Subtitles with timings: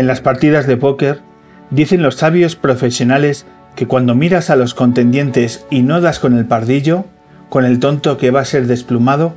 [0.00, 1.20] En las partidas de póker,
[1.68, 3.44] dicen los sabios profesionales
[3.76, 7.04] que cuando miras a los contendientes y no das con el pardillo,
[7.50, 9.34] con el tonto que va a ser desplumado,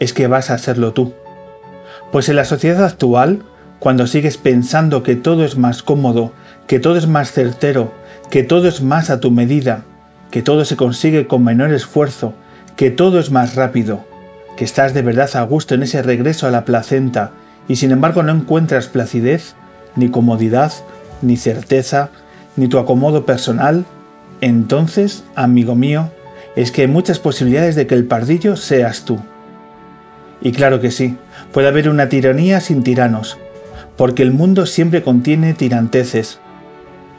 [0.00, 1.14] es que vas a serlo tú.
[2.10, 3.44] Pues en la sociedad actual,
[3.78, 6.32] cuando sigues pensando que todo es más cómodo,
[6.66, 7.92] que todo es más certero,
[8.30, 9.84] que todo es más a tu medida,
[10.32, 12.34] que todo se consigue con menor esfuerzo,
[12.74, 14.04] que todo es más rápido,
[14.56, 17.30] que estás de verdad a gusto en ese regreso a la placenta
[17.68, 19.54] y sin embargo no encuentras placidez,
[19.96, 20.72] ni comodidad,
[21.22, 22.10] ni certeza,
[22.56, 23.84] ni tu acomodo personal,
[24.40, 26.10] entonces, amigo mío,
[26.56, 29.18] es que hay muchas posibilidades de que el pardillo seas tú.
[30.40, 31.16] Y claro que sí,
[31.52, 33.38] puede haber una tiranía sin tiranos,
[33.96, 36.40] porque el mundo siempre contiene tiranteces,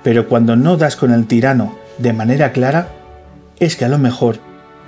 [0.03, 2.87] pero cuando no das con el tirano de manera clara,
[3.59, 4.37] es que a lo mejor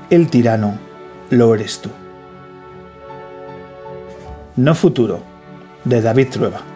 [0.09, 0.80] el tirano
[1.30, 1.90] lo eres tú.
[4.56, 5.22] No futuro,
[5.86, 6.72] de David Trueba.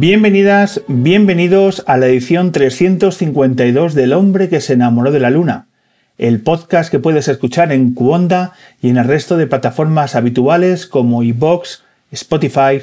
[0.00, 5.66] Bienvenidas, bienvenidos a la edición 352 del hombre que se enamoró de la luna,
[6.18, 11.24] el podcast que puedes escuchar en Cuonda y en el resto de plataformas habituales como
[11.24, 11.82] iBox,
[12.12, 12.82] Spotify,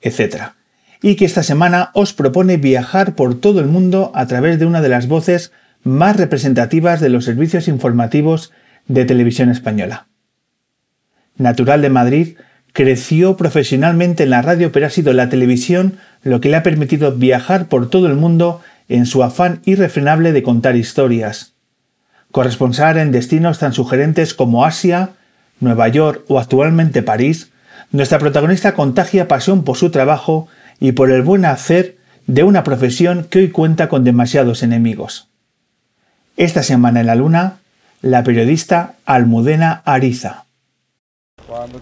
[0.00, 0.54] etc.
[1.02, 4.82] Y que esta semana os propone viajar por todo el mundo a través de una
[4.82, 5.52] de las voces
[5.84, 8.52] más representativas de los servicios informativos
[8.88, 10.08] de televisión española.
[11.36, 12.36] Natural de Madrid,
[12.76, 17.10] creció profesionalmente en la radio, pero ha sido la televisión lo que le ha permitido
[17.10, 18.60] viajar por todo el mundo
[18.90, 21.54] en su afán irrefrenable de contar historias.
[22.32, 25.12] Corresponsal en destinos tan sugerentes como Asia,
[25.58, 27.50] Nueva York o actualmente París,
[27.92, 30.46] nuestra protagonista contagia pasión por su trabajo
[30.78, 35.30] y por el buen hacer de una profesión que hoy cuenta con demasiados enemigos.
[36.36, 37.56] Esta semana en la Luna,
[38.02, 40.44] la periodista Almudena Ariza.
[41.46, 41.80] Cuando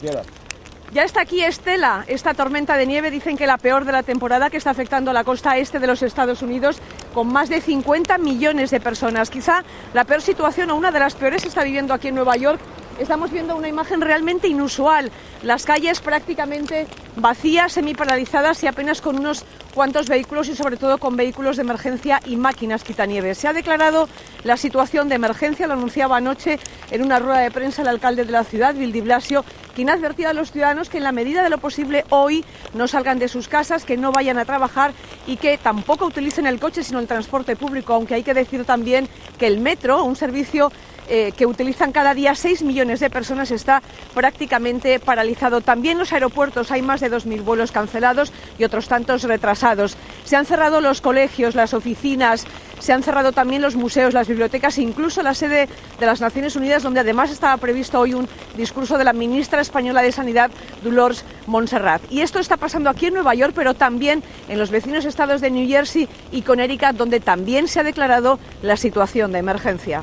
[0.92, 4.50] ya está aquí Estela, esta tormenta de nieve, dicen que la peor de la temporada
[4.50, 6.78] que está afectando a la costa este de los Estados Unidos
[7.12, 9.30] con más de 50 millones de personas.
[9.30, 12.60] Quizá la peor situación o una de las peores está viviendo aquí en Nueva York
[12.98, 15.10] estamos viendo una imagen realmente inusual.
[15.42, 21.16] Las calles prácticamente vacías, semiparalizadas y apenas con unos cuantos vehículos y sobre todo con
[21.16, 23.38] vehículos de emergencia y máquinas quitanieves.
[23.38, 24.08] Se ha declarado
[24.44, 26.58] la situación de emergencia, lo anunciaba anoche
[26.90, 30.32] en una rueda de prensa el alcalde de la ciudad, Bill Blasio, quien advertía a
[30.32, 33.84] los ciudadanos que en la medida de lo posible hoy no salgan de sus casas,
[33.84, 34.92] que no vayan a trabajar
[35.26, 39.08] y que tampoco utilicen el coche sino el transporte público, aunque hay que decir también
[39.38, 40.70] que el metro, un servicio
[41.08, 43.82] eh, que utilizan cada día 6 millones de personas está
[44.14, 45.60] prácticamente paralizado.
[45.60, 49.96] También los aeropuertos hay más de 2.000 vuelos cancelados y otros tantos retrasados.
[50.24, 52.46] Se han cerrado los colegios, las oficinas,
[52.78, 55.68] se han cerrado también los museos, las bibliotecas incluso la sede
[55.98, 60.02] de las Naciones Unidas, donde además estaba previsto hoy un discurso de la ministra española
[60.02, 60.50] de Sanidad,
[60.82, 62.02] Dolores Montserrat.
[62.10, 65.50] Y esto está pasando aquí en Nueva York, pero también en los vecinos estados de
[65.50, 70.02] New Jersey y Connecticut, donde también se ha declarado la situación de emergencia.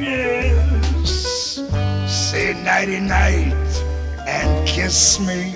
[0.00, 1.60] yes.
[2.06, 3.54] Say nighty night
[4.26, 5.54] and kiss me.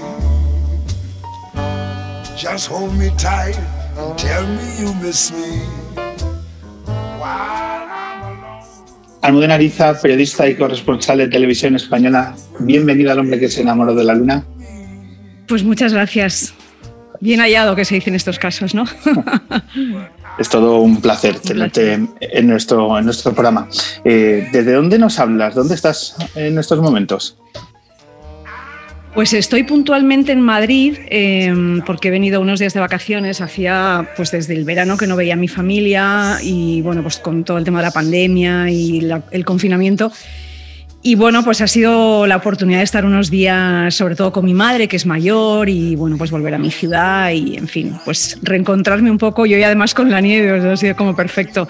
[2.37, 3.59] Just hold me tight
[3.97, 5.63] and tell me you miss me.
[9.23, 14.03] Almudena Ariza, periodista y corresponsal de televisión española, bienvenida al hombre que se enamoró de
[14.03, 14.45] la luna.
[15.47, 16.53] Pues muchas gracias.
[17.23, 18.85] Bien hallado que se dice en estos casos, ¿no?
[20.39, 23.69] es todo un placer tenerte en nuestro, en nuestro programa.
[24.05, 25.55] Eh, ¿Desde dónde nos hablas?
[25.55, 27.39] ¿Dónde estás en estos momentos?
[29.15, 34.33] Pues estoy puntualmente en Madrid em, porque he venido unos días de vacaciones, hacía pues
[34.33, 37.63] desde el verano que no veía a mi familia y bueno, pues con todo el
[37.63, 40.11] tema de la pandemia y el confinamiento.
[41.05, 44.55] Y bueno, pues ha sido la oportunidad de estar unos días, sobre todo con mi
[44.55, 48.39] madre, que es mayor, y bueno, pues volver a mi ciudad y, en fin, pues
[48.41, 49.45] reencontrarme un poco.
[49.45, 51.67] Yo y además con la nieve, ha sido como perfecto.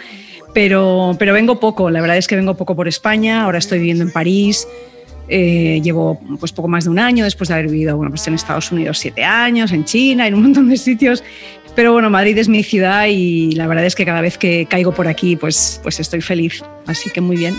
[0.53, 4.05] Pero, pero vengo poco, la verdad es que vengo poco por España, ahora estoy viviendo
[4.05, 4.69] en París,
[5.29, 8.35] eh, llevo pues poco más de un año después de haber vivido bueno, pues en
[8.35, 11.25] Estados Unidos siete años, en China, en un montón de sitios.
[11.75, 14.93] Pero bueno, Madrid es mi ciudad y la verdad es que cada vez que caigo
[14.93, 16.63] por aquí pues, pues estoy feliz.
[16.87, 17.55] Así que muy bien.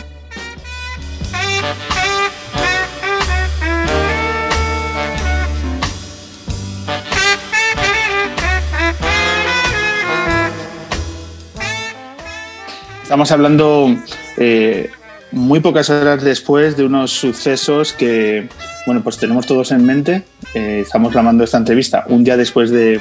[13.13, 13.95] Estamos hablando
[14.37, 14.89] eh,
[15.31, 18.49] muy pocas horas después de unos sucesos que,
[18.87, 20.23] bueno, pues tenemos todos en mente.
[20.55, 22.99] Eh, estamos grabando esta entrevista un día después de,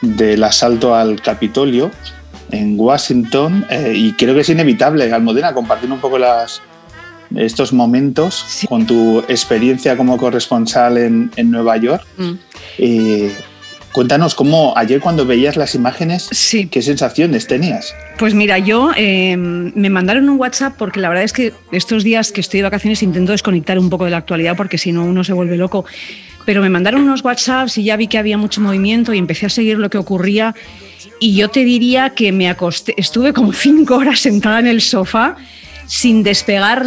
[0.00, 1.90] del asalto al Capitolio
[2.50, 6.62] en Washington eh, y creo que es inevitable, Almudena, compartir un poco las,
[7.36, 12.04] estos momentos con tu experiencia como corresponsal en, en Nueva York.
[12.16, 12.32] Mm.
[12.78, 13.32] Eh,
[13.92, 16.28] Cuéntanos cómo ayer cuando veías las imágenes,
[16.70, 17.92] ¿qué sensaciones tenías?
[18.18, 22.30] Pues mira, yo eh, me mandaron un WhatsApp porque la verdad es que estos días
[22.30, 25.24] que estoy de vacaciones intento desconectar un poco de la actualidad porque si no uno
[25.24, 25.84] se vuelve loco.
[26.46, 29.48] Pero me mandaron unos WhatsApps y ya vi que había mucho movimiento y empecé a
[29.48, 30.54] seguir lo que ocurría.
[31.18, 35.36] Y yo te diría que me acosté, estuve como cinco horas sentada en el sofá
[35.90, 36.86] sin despegar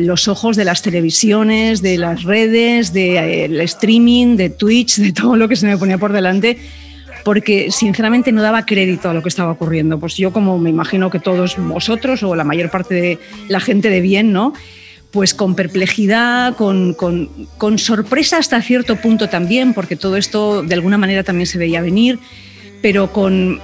[0.00, 5.46] los ojos de las televisiones, de las redes, del streaming, de Twitch, de todo lo
[5.46, 6.58] que se me ponía por delante,
[7.22, 10.00] porque sinceramente no daba crédito a lo que estaba ocurriendo.
[10.00, 13.88] Pues yo, como me imagino que todos vosotros o la mayor parte de la gente
[13.88, 14.52] de bien, ¿no?
[15.12, 20.98] Pues con perplejidad, con, con sorpresa hasta cierto punto también, porque todo esto de alguna
[20.98, 22.18] manera también se veía venir,
[22.82, 23.60] pero con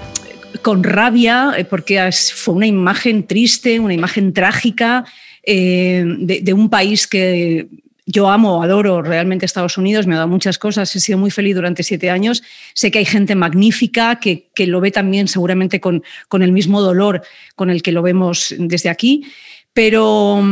[0.63, 5.05] con rabia, eh, porque fue una imagen triste, una imagen trágica
[5.43, 7.69] eh, de, un país que
[8.07, 11.55] yo amo, adoro realmente Estados Unidos, me ha dado muchas cosas, he sido muy feliz
[11.55, 12.43] durante siete años.
[12.75, 16.03] Sé que hay gente magnífica que, lo ve también seguramente con,
[16.33, 17.23] el mismo dolor
[17.55, 19.25] con el que lo vemos desde aquí.
[19.75, 20.43] Pero,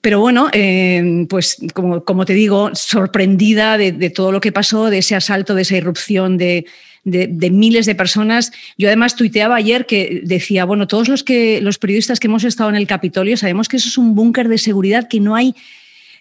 [0.00, 4.90] pero bueno, eh, pues como, como, te digo, sorprendida de, de, todo lo que pasó,
[4.90, 6.66] de ese asalto, de esa irrupción de,
[7.06, 8.52] de, miles de personas.
[8.76, 12.68] Yo además tuiteaba ayer que decía, bueno, todos los, que, los periodistas que hemos estado
[12.68, 15.54] en el Capitolio sabemos que eso es un búnker de seguridad que no hay...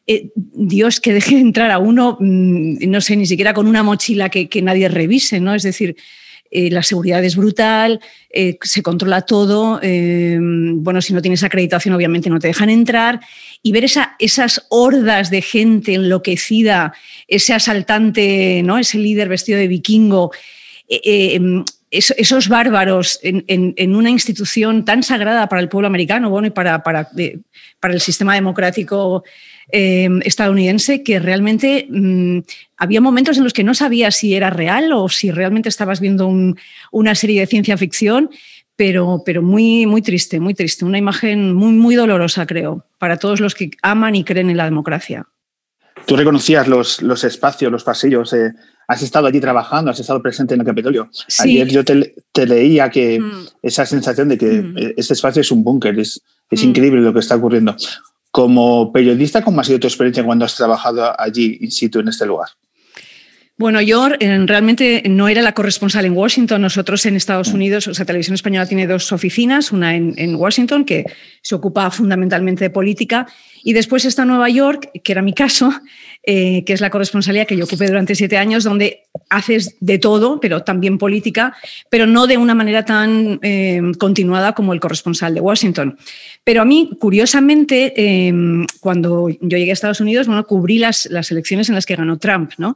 [0.08, 4.30] Eh, Dios que deje entrar a uno, mm, no sé, ni siquiera con una mochila
[4.30, 5.56] que, nadie revise, ¿no?
[5.56, 5.96] Es decir,
[6.52, 8.00] eh, la seguridad es brutal,
[8.30, 13.20] eh, se controla todo, bueno, si no tienes acreditación obviamente no te dejan entrar,
[13.64, 16.94] y ver esa, esas hordas de gente enloquecida,
[17.28, 18.78] ese asaltante, ¿no?
[18.78, 20.32] ese líder vestido de vikingo,
[20.88, 26.48] eh, eh, em, esos bárbaros en, una institución tan sagrada para el pueblo americano bueno,
[26.48, 27.08] y para, para
[27.94, 29.24] el sistema democrático
[29.72, 32.40] em, estadounidense, que realmente mm,
[32.78, 36.30] había momentos en los que no sabías si era real o si realmente estabas viendo
[36.92, 38.30] una serie de ciencia ficción,
[38.76, 40.84] pero, pero muy, muy triste, muy triste.
[40.84, 44.66] Una imagen muy, muy dolorosa, creo, para todos los que aman y creen en la
[44.66, 45.28] democracia.
[46.06, 48.34] Tú reconocías los, los espacios, los pasillos.
[48.34, 48.54] Eh,
[48.88, 51.10] has estado allí trabajando, has estado presente en el Capitolio.
[51.40, 53.48] Ayer yo te, leía que mm.
[53.62, 54.76] esa sensación de que mm.
[54.98, 56.68] este espacio es un búnker, es, es mm.
[56.70, 57.76] increíble lo que está ocurriendo.
[58.32, 62.26] Como periodista, ¿cómo ha sido tu experiencia cuando has trabajado allí in situ en este
[62.26, 62.50] lugar?
[63.58, 66.62] Bueno, yo realmente no era la corresponsal en Washington.
[66.62, 67.56] Nosotros en Estados mm.
[67.56, 71.06] Unidos, o sea, Televisión Española tiene dos oficinas, una en, Washington, que
[71.42, 73.28] se ocupa fundamentalmente de política,
[73.64, 75.72] y después está Nueva York, que era mi caso,
[76.24, 80.42] eh, que es la corresponsalía que yo ocupé durante siete años, donde haces de todo,
[80.42, 81.56] pero también política,
[81.90, 85.98] pero no de una manera tan eh, continuada como el corresponsal de Washington.
[86.44, 88.34] Pero a mí, curiosamente, eh,
[88.82, 92.18] cuando yo llegué a Estados Unidos, bueno, cubrí las, las elecciones en las que ganó
[92.18, 92.76] Trump, ¿no?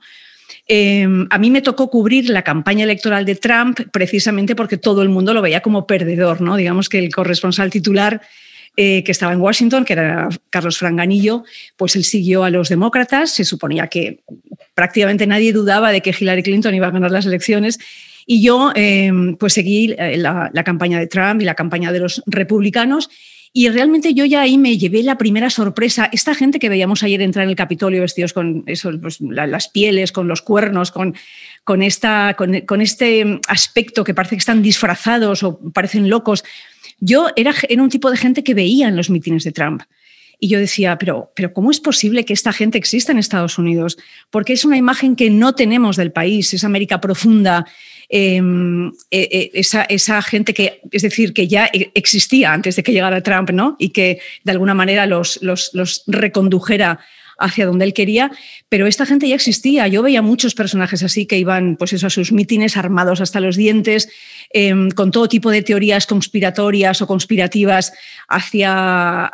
[0.68, 5.10] Em, a mí me tocó cubrir la campaña electoral de Trump precisamente porque todo el
[5.10, 6.56] mundo lo veía como perdedor, ¿no?
[6.56, 8.22] Digamos que el corresponsal titular
[8.77, 11.44] eh, que estaba en Washington, que era Carlos Franganillo,
[11.75, 14.20] pues él siguió a los demócratas, se suponía que
[14.74, 17.79] prácticamente nadie dudaba de que Hillary Clinton iba a ganar las elecciones.
[18.25, 22.00] Y yo em, pues seguí eh, la, la campaña de Trump y la campaña de
[22.00, 23.10] los republicanos
[23.51, 26.10] y realmente yo ya ahí me llevé la primera sorpresa.
[26.12, 30.27] Esta gente que veíamos ayer entrar en el Capitolio vestidos con pues, las pieles, con
[30.27, 31.15] los cuernos, con,
[31.63, 36.44] con, esta, con, este aspecto que parece que están disfrazados o parecen locos.
[37.00, 39.82] Yo era, era un tipo de gente que veía en los mítines de Trump.
[40.39, 43.98] Y yo decía, pero, pero ¿cómo es posible que esta gente exista en Estados Unidos?
[44.29, 47.65] Porque es una imagen que no tenemos del país, es América profunda,
[48.08, 52.84] em, e, e, esa, esa, gente que, es decir, que ya e, existía antes de
[52.84, 53.75] que llegara Trump, ¿no?
[53.79, 57.00] Y que de alguna manera los, los, los recondujera
[57.39, 58.31] hacia donde él quería,
[58.67, 59.88] pero esta gente ya existía.
[59.88, 64.10] Yo veía muchos personajes así que iban pues a sus mítines armados hasta los dientes,
[64.51, 67.93] em, con todo tipo de teorías conspiratorias o conspirativas
[68.27, 69.31] hacia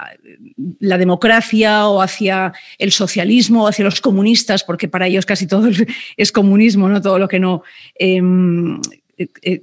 [0.80, 5.70] la democracia o hacia el socialismo o hacia los comunistas, porque para ellos casi todo
[6.18, 7.02] es comunismo, ¿no?
[7.02, 7.64] todo lo que no
[7.96, 8.80] em,
[9.18, 9.62] eh, eh,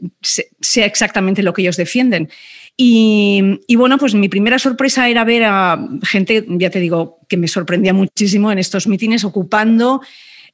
[0.61, 2.31] sea exactamente lo que ellos defienden.
[2.77, 7.49] Y, bueno, pues mi primera sorpresa era ver a gente, ya te digo, que me
[7.49, 10.01] sorprendía muchísimo en estos mítines ocupando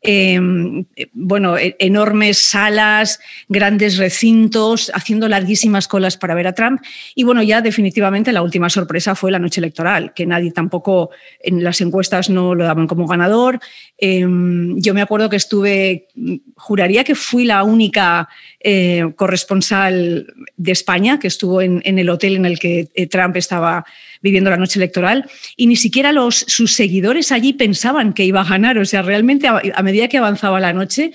[0.01, 6.81] Em, bueno, e, enormes salas, grandes recintos, haciendo larguísimas colas para ver a Trump.
[7.17, 11.65] Y bueno, ya definitivamente la última sorpresa fue la noche electoral, que nadie tampoco en
[11.65, 13.59] las encuestas no lo daban como ganador.
[13.97, 16.07] Em, yo me acuerdo que estuve,
[16.55, 18.29] juraría que fui la única
[18.61, 23.37] eh, corresponsal de España que estuvo en, en, el hotel en el que eh, Trump
[23.37, 23.85] estaba
[24.23, 28.45] viviendo la noche electoral y ni siquiera los, sus seguidores allí pensaban que iba a
[28.45, 28.79] ganar.
[28.79, 31.13] O sea, realmente a, medida que avanzaba la noche,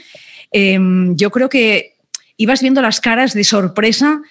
[0.51, 1.93] em, yo creo que
[2.37, 4.21] ibas viendo las caras de sorpresa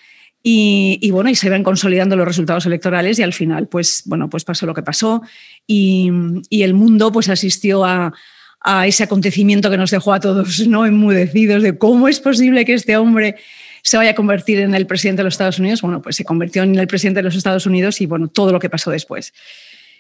[0.45, 4.45] y, bueno, y se iban consolidando los resultados electorales y al final, pues bueno, pues
[4.45, 5.23] pasó lo que pasó
[5.69, 6.11] y,
[6.51, 8.13] el mundo pues asistió a,
[8.61, 12.75] a, ese acontecimiento que nos dejó a todos no enmudecidos de cómo es posible que
[12.75, 13.37] este hombre
[13.83, 16.63] se vaya a convertir en el presidente de los Estados Unidos, bueno, pues se convirtió
[16.63, 19.35] en el presidente de los Estados Unidos y bueno, todo lo que pasó después.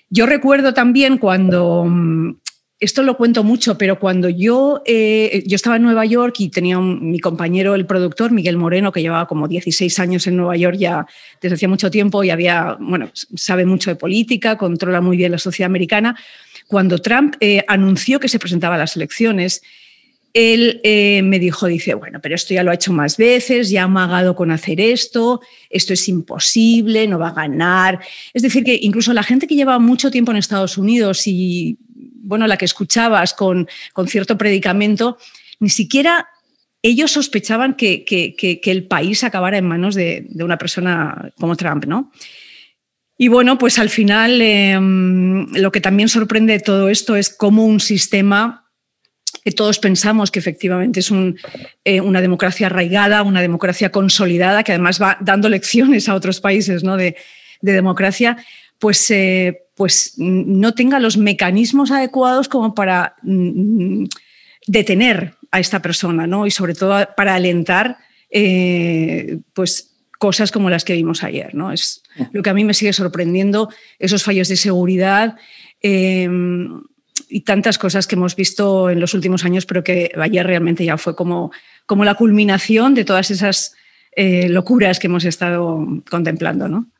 [0.08, 2.36] Yo recuerdo también cuando, mm,
[2.78, 6.78] esto lo cuento mucho, pero cuando yo, eh, yo estaba en Nueva York y tenía
[6.78, 11.06] mi compañero, el productor, Miguel Moreno, que llevaba como 16 años en Nueva York ya
[11.40, 15.38] desde hacía mucho tiempo y había, bueno, sabe mucho de política, controla muy bien la
[15.38, 16.16] sociedad americana,
[16.66, 19.62] cuando Trump eh, anunció que se presentaba a las elecciones,
[20.34, 23.82] él eh, me dijo, dice, bueno, pero esto ya lo ha hecho más veces, ya
[23.82, 28.00] ha amagado con hacer esto, esto es imposible, no va a ganar.
[28.32, 31.78] Es decir, que incluso la gente que lleva mucho tiempo en Estados Unidos y,
[32.22, 35.18] bueno, la que escuchabas con, con cierto predicamento,
[35.60, 36.26] ni siquiera
[36.82, 42.10] ellos sospechaban que, que, el país acabara en manos de, una persona como Trump, ¿no?
[43.16, 47.64] Y bueno, pues al final em, lo que también sorprende de todo esto es cómo
[47.64, 48.61] un sistema
[49.44, 51.12] que todos pensamos que efectivamente es
[51.84, 56.84] eh, una democracia arraigada, una democracia consolidada, que además va dando lecciones a otros países
[56.84, 56.96] ¿no?
[56.96, 57.16] de,
[57.60, 58.36] democracia,
[58.78, 64.04] pues, eh, pues no tenga los mecanismos adecuados como para mm,
[64.66, 66.46] detener a esta persona ¿no?
[66.46, 67.98] y sobre todo para alentar
[68.30, 71.54] eh, pues, cosas como las que vimos ayer.
[71.54, 71.72] ¿no?
[71.72, 73.68] Es lo que a mí me sigue sorprendiendo,
[73.98, 75.36] esos fallos de seguridad
[77.32, 80.98] y tantas cosas que hemos visto en los últimos años, pero que ayer realmente ya
[80.98, 81.50] fue como,
[81.86, 83.74] como la culminación de todas esas
[84.14, 86.68] eh, locuras que hemos estado contemplando.
[86.68, 86.90] ¿no?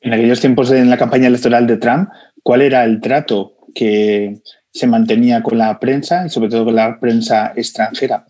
[0.00, 2.08] En aquellos tiempos en la campaña electoral de Trump,
[2.42, 4.38] ¿cuál era el trato que
[4.72, 8.24] se mantenía con la prensa y sobre todo con la prensa extranjera?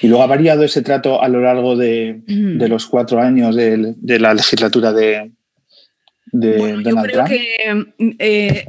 [0.00, 2.22] Y luego ha variado ese trato a lo largo de,
[2.68, 5.32] los cuatro años de la legislatura de,
[6.34, 7.86] yo creo Que,
[8.18, 8.66] eh,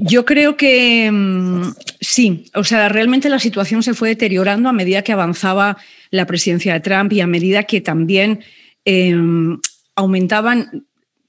[0.00, 5.02] yo creo que mm, sí, o sea, realmente la situación se fue deteriorando a medida
[5.02, 5.76] que avanzaba
[6.10, 8.40] la presidencia de Trump y a medida que también
[8.84, 9.58] em,
[9.94, 10.86] aumentaban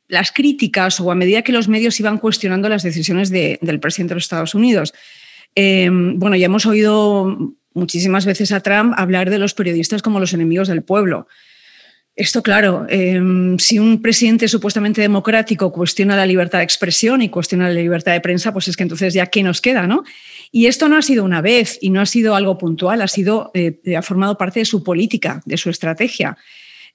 [0.08, 4.16] las críticas o a medida que los medios iban cuestionando las decisiones del presidente de
[4.16, 4.94] los Estados Unidos.
[5.56, 10.34] Em, bueno, ya hemos oído muchísimas veces a Trump hablar de los periodistas como los
[10.34, 11.28] enemigos del pueblo.
[12.16, 17.70] Esto, claro, em, si un presidente supuestamente democrático cuestiona la libertad de expresión y cuestiona
[17.70, 20.04] la libertad de prensa, pues es que entonces ya qué nos queda, ¿no?
[20.52, 23.52] Y esto no ha sido una vez y no ha sido algo puntual, ha sido,
[23.54, 26.38] eh, ha formado parte de su política, de su estrategia.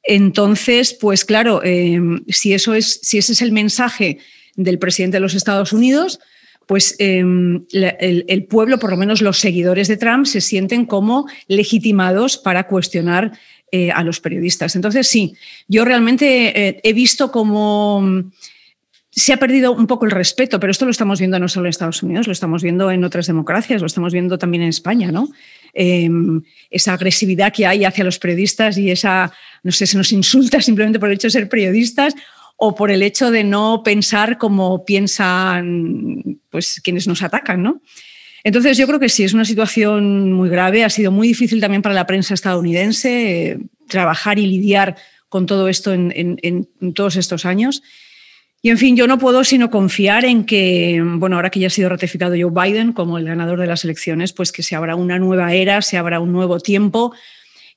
[0.02, 4.18] Entonces, pues claro, em, si eso es, si ese es el mensaje
[4.54, 6.20] del presidente de los Estados Unidos,
[6.66, 12.38] pues em, el, pueblo, por lo menos los seguidores de Trump, se sienten como legitimados
[12.38, 13.38] para cuestionar
[13.72, 14.76] eh, a los periodistas.
[14.76, 15.34] Entonces, sí,
[15.66, 18.30] yo realmente eh, he visto cómo mm,
[19.10, 21.70] se ha perdido un poco el respeto, pero esto lo estamos viendo no solo en
[21.70, 25.28] Estados Unidos, lo estamos viendo en otras democracias, lo estamos viendo también en España, ¿no?
[25.72, 29.32] Em, esa agresividad que hay hacia los periodistas y esa,
[29.62, 32.14] no sé, se nos insulta simplemente por el hecho de ser periodistas
[32.56, 37.82] o por el hecho de no pensar como piensan pues, quienes nos atacan, ¿no?
[38.46, 40.84] Entonces, yo creo que sí, es una situación muy grave.
[40.84, 44.94] Ha sido muy difícil también para la prensa estadounidense eh, trabajar y lidiar
[45.28, 47.82] con todo esto en, todos estos años.
[48.62, 51.70] Y en fin, yo no puedo sino confiar en que, bueno, ahora que ya ha
[51.70, 55.18] sido ratificado Joe Biden como el ganador de las elecciones, pues que se abra una
[55.18, 57.14] nueva era, se abra un nuevo tiempo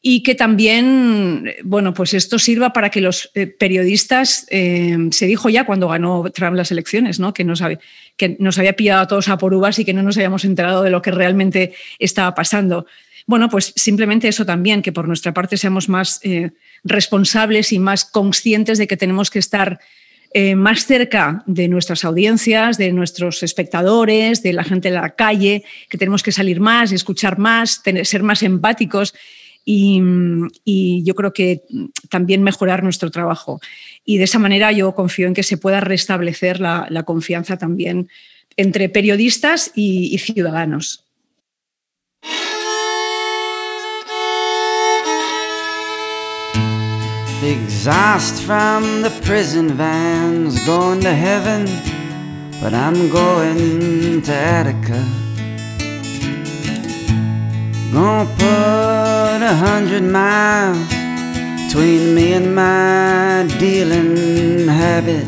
[0.02, 5.50] y que también, bueno, pues esto sirva para que los eh, periodistas, eh, se dijo
[5.50, 7.34] ya cuando ganó Trump las elecciones, ¿no?
[7.34, 7.80] que, nos había,
[8.16, 10.84] que nos había pillado a todos a por uvas y que no nos habíamos enterado
[10.84, 12.86] de lo que realmente estaba pasando.
[13.28, 16.52] Bueno, pues simplemente eso también, que por nuestra parte seamos más eh,
[16.86, 19.80] responsables y más conscientes de que tenemos que estar
[20.56, 25.98] más cerca de nuestras audiencias, de nuestros espectadores, de la gente en la calle, que
[25.98, 29.16] tenemos que salir más, escuchar más, tener, ser más empáticos
[29.66, 31.64] y, yo creo que
[32.10, 33.60] también mejorar nuestro trabajo.
[34.06, 38.10] Y de esa manera yo confío en que se pueda restablecer la, la confianza también
[38.58, 41.06] entre periodistas y, y ciudadanos.
[47.42, 51.66] exhaust from the prison vans going to heaven,
[52.62, 55.29] but I'm going to Attica.
[63.60, 65.26] Dealing habit.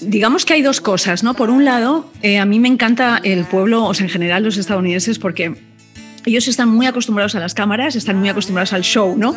[0.00, 1.34] Digamos que hay dos cosas, ¿no?
[1.34, 4.56] Por un lado, eh, a mí me encanta el pueblo, o sea, en general los
[4.56, 5.69] estadounidenses, porque
[6.26, 9.36] ellos están muy acostumbrados a las cámaras, están muy acostumbrados al show, ¿no?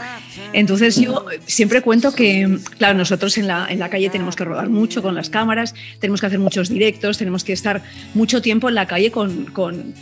[0.51, 4.69] Entonces yo siempre cuento que, claro, nosotros en la, en la calle tenemos que rodar
[4.69, 7.81] mucho con las cámaras, tenemos que hacer muchos directos, tenemos que estar
[8.13, 9.93] mucho tiempo en la calle con, con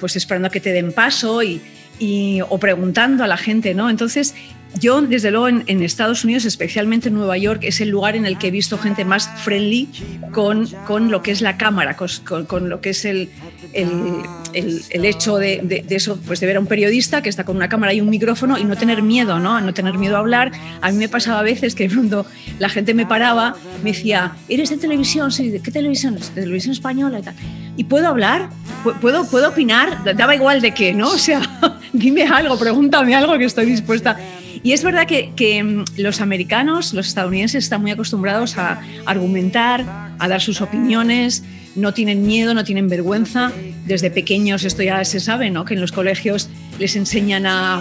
[0.00, 1.60] pues esperando a que te den paso y,
[1.98, 3.90] y, o preguntando a la gente, ¿no?
[3.90, 4.34] Entonces
[4.74, 8.38] yo, desde luego, en, Estados Unidos, especialmente en Nueva York, es el lugar en el
[8.38, 9.88] que he visto gente más friendly
[10.32, 13.30] con, con lo que es la cámara, con, con lo que es el,
[13.72, 17.56] el, el, hecho de, de, eso, pues de ver a un periodista que está con
[17.56, 19.60] una cámara y un micrófono y no tener miedo, ¿no?
[19.60, 20.52] No tener miedo a hablar.
[20.80, 22.26] A mí me pasaba a veces que de pronto
[22.58, 25.32] la gente me paraba, me decía, ¿eres de televisión?
[25.32, 26.14] Sí, ¿de qué televisión?
[26.14, 27.34] De televisión española y tal.
[27.76, 28.50] ¿Y puedo hablar?
[29.00, 30.04] ¿Puedo, ¿Puedo opinar?
[30.16, 31.08] Daba igual de qué, ¿no?
[31.08, 31.40] O sea,
[31.92, 34.16] dime algo, pregúntame algo que estoy dispuesta.
[34.62, 39.84] Y es verdad que, mm, los americanos, los estadounidenses, están muy acostumbrados a argumentar,
[40.18, 41.44] a dar sus opiniones,
[41.74, 43.52] no tienen miedo, no tienen vergüenza.
[43.86, 45.64] Desde pequeños esto ya se sabe, ¿no?
[45.64, 47.80] que en los colegios les enseñan a,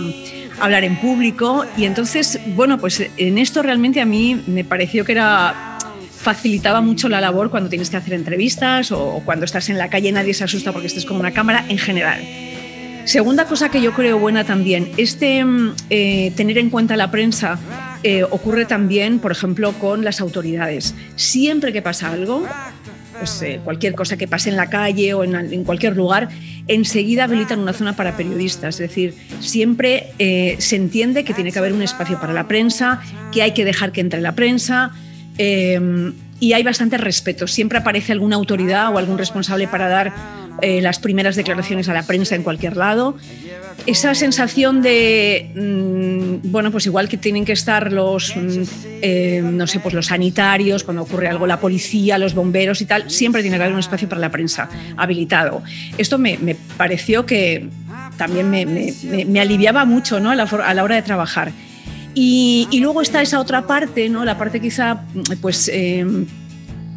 [0.59, 1.65] hablar en público.
[1.77, 5.77] Y entonces, bueno, pues en esto realmente a mí me pareció que era
[6.19, 10.11] facilitaba mucho la labor cuando tienes que hacer entrevistas o, cuando estás en la calle
[10.11, 12.21] nadie se asusta porque estés con una cámara en general.
[13.07, 17.57] Segunda cosa que yo creo buena también, este mm, eh, tener en cuenta la prensa
[18.03, 20.93] eh, ocurre también, por ejemplo, con las autoridades.
[21.15, 22.45] Siempre que pasa algo,
[23.17, 26.27] pues, eh, cualquier cosa que pase en la calle o en, cualquier lugar,
[26.67, 28.75] enseguida habilitan una zona para periodistas.
[28.75, 30.11] Es decir, siempre
[30.59, 33.93] se entiende que tiene que haber un espacio para la prensa, que hay que dejar
[33.93, 34.91] que entre la prensa.
[36.39, 37.47] Y hay bastante respeto.
[37.47, 40.13] Siempre aparece alguna autoridad o algún responsable para dar
[40.61, 43.15] eh, las primeras declaraciones a la prensa en cualquier lado.
[43.85, 48.63] Esa sensación de, mm, bueno, pues igual que tienen que estar los, mm,
[49.01, 53.09] eh, no sé, pues los sanitarios, cuando ocurre algo, la policía, los bomberos y tal,
[53.09, 55.61] siempre tiene que haber un espacio para la prensa habilitado.
[55.97, 57.69] Esto me, pareció que
[58.17, 60.31] también me, aliviaba mucho ¿no?
[60.31, 61.51] a, la, hora de trabajar.
[62.19, 64.25] Y, luego está esa otra parte, ¿no?
[64.25, 65.03] la parte quizá,
[65.39, 65.69] pues...
[65.71, 66.05] Eh,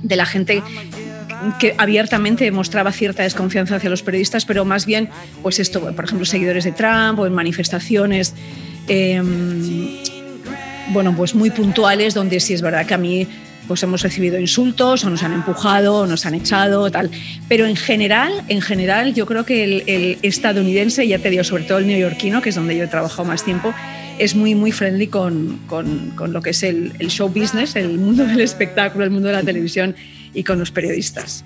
[0.02, 0.62] de la gente
[1.58, 5.10] que abiertamente mostraba cierta desconfianza hacia los periodistas, pero más bien,
[5.42, 8.34] pues esto, por ejemplo, seguidores de Trump o en manifestaciones,
[8.88, 9.98] em,
[10.92, 13.26] bueno, pues muy puntuales, donde sí es verdad que a mí
[13.68, 17.08] pues hemos recibido insultos o nos han empujado o nos han echado, tal.
[17.46, 21.78] Pero en general, en general, yo creo que el, estadounidense, ya te digo, sobre todo
[21.78, 23.72] el neoyorquino, que es donde yo he trabajado más tiempo,
[24.20, 27.98] es muy, muy friendly con, con, con lo que es el, el, show business, el
[27.98, 29.96] mundo del espectáculo, el mundo de la televisión
[30.34, 31.44] y con los periodistas.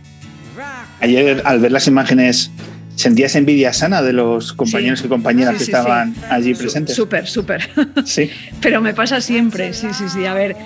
[1.01, 2.51] Ayer, al ver las imágenes,
[2.97, 6.97] ¿sentías envidia sana de los compañeros y compañeras que estaban allí presentes?
[6.97, 7.69] Súper, súper.
[8.05, 8.31] Sí.
[8.61, 10.27] Pero me pasa siempre, sí, sí, sí.
[10.27, 10.57] A ver,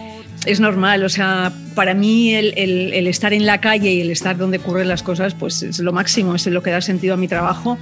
[0.47, 4.59] es normal, o sea, para mí el, estar en la calle y el estar donde
[4.59, 7.79] ocurren las cosas, pues es lo máximo, es lo que da sentido a mi trabajo,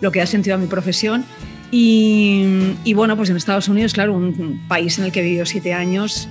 [0.00, 1.24] lo que da sentido a mi profesión.
[1.78, 5.74] Y, bueno, pues en Estados Unidos, claro, un país en el que he vivido siete
[5.74, 6.26] años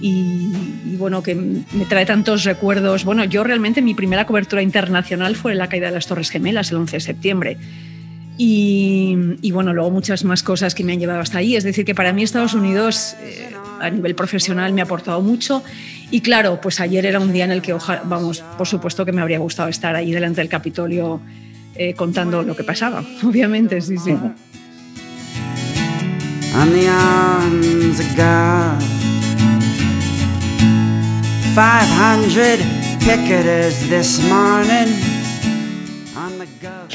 [0.00, 0.50] y,
[0.96, 3.04] bueno, que me trae tantos recuerdos.
[3.04, 6.78] Bueno, yo realmente mi primera cobertura internacional fue la caída de las Torres Gemelas el
[6.78, 7.58] 11 de septiembre.
[8.38, 11.56] Y, bueno, luego muchas más cosas que me han llevado hasta ahí.
[11.56, 13.16] Es decir, que para mí Estados Unidos...
[13.22, 15.62] Eh, a nivel profesional me ha aportado mucho.
[16.10, 19.20] Y claro, pues ayer era un día en el que, vamos, por supuesto que me
[19.20, 21.20] habría gustado estar ahí delante del Capitolio
[21.74, 24.16] eh, contando lo que pasaba, obviamente, sí, sí.
[26.58, 28.80] On the arms of God,
[31.54, 32.60] 500
[33.04, 34.88] picketers this morning.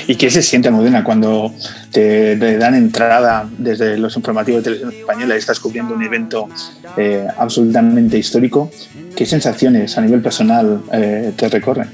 [0.08, 1.54] ¿Y qué se siente, Modena, cuando
[1.92, 6.50] te, dan entrada desde los informativos de Televisión Española y estás cubriendo un evento
[6.98, 8.72] eh, absolutamente histórico?
[9.16, 11.88] ¿Qué sensaciones a nivel personal eh, te recorren?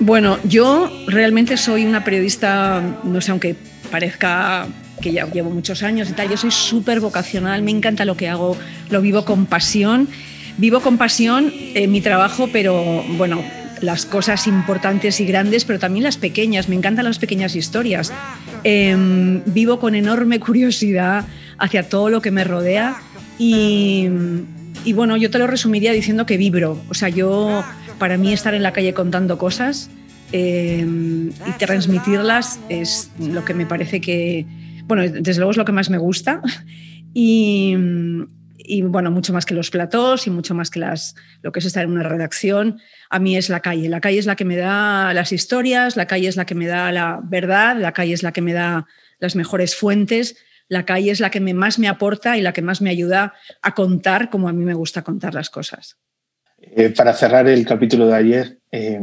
[0.00, 3.54] Bueno, yo realmente soy una periodista, no sé, aunque
[3.90, 4.66] parezca
[5.00, 8.28] que ya llevo muchos años y tal, yo soy súper vocacional, me encanta lo que
[8.28, 8.56] hago,
[8.90, 10.08] lo vivo con pasión.
[10.56, 13.42] Vivo con pasión en mi trabajo, pero bueno,
[13.80, 16.68] las cosas importantes y grandes, pero también las pequeñas.
[16.68, 18.12] Me encantan las pequeñas historias.
[18.62, 21.26] Em, vivo con enorme curiosidad
[21.58, 22.96] hacia todo lo que me rodea
[23.38, 24.08] y,
[24.94, 26.80] bueno, yo te lo resumiría diciendo que vibro.
[26.88, 27.64] O sea, yo,
[27.98, 29.90] para mí estar en la calle contando cosas
[30.32, 34.46] em, y transmitirlas es lo que me parece que,
[34.86, 36.40] bueno, desde luego es lo que más me gusta.
[37.16, 37.76] Y,
[38.82, 41.84] bueno, mucho más que los platós y mucho más que las, lo que es estar
[41.84, 43.88] en una redacción, a mí es la calle.
[43.88, 46.66] La calle es la que me da las historias, la calle es la que me
[46.66, 48.86] da la verdad, la calle es la que me da
[49.20, 50.36] las mejores fuentes,
[50.68, 53.74] la calle es la que más me aporta y la que más me ayuda a
[53.74, 55.98] contar como a mí me gusta contar las cosas.
[56.58, 58.98] Eh, para cerrar el capítulo de ayer, eh,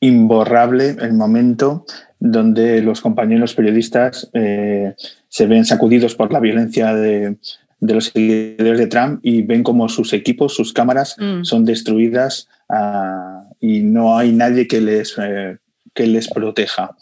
[0.00, 1.84] imborrable el momento
[2.20, 4.94] donde los compañeros periodistas eh,
[5.28, 7.36] se ven sacudidos por la violencia de,
[7.80, 11.44] de los seguidores de Trump y ven como sus equipos, sus cámaras mm.
[11.44, 15.56] son destruidas ah, y no hay nadie que les, eh,
[15.94, 16.96] que les proteja.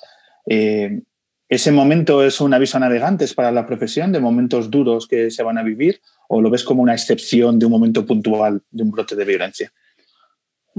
[0.47, 1.03] Eh,
[1.49, 5.43] ¿Ese momento es un aviso a navegantes para la profesión de momentos duros que se
[5.43, 8.91] van a vivir o lo ves como una excepción de un momento puntual de un
[8.91, 9.73] brote de violencia?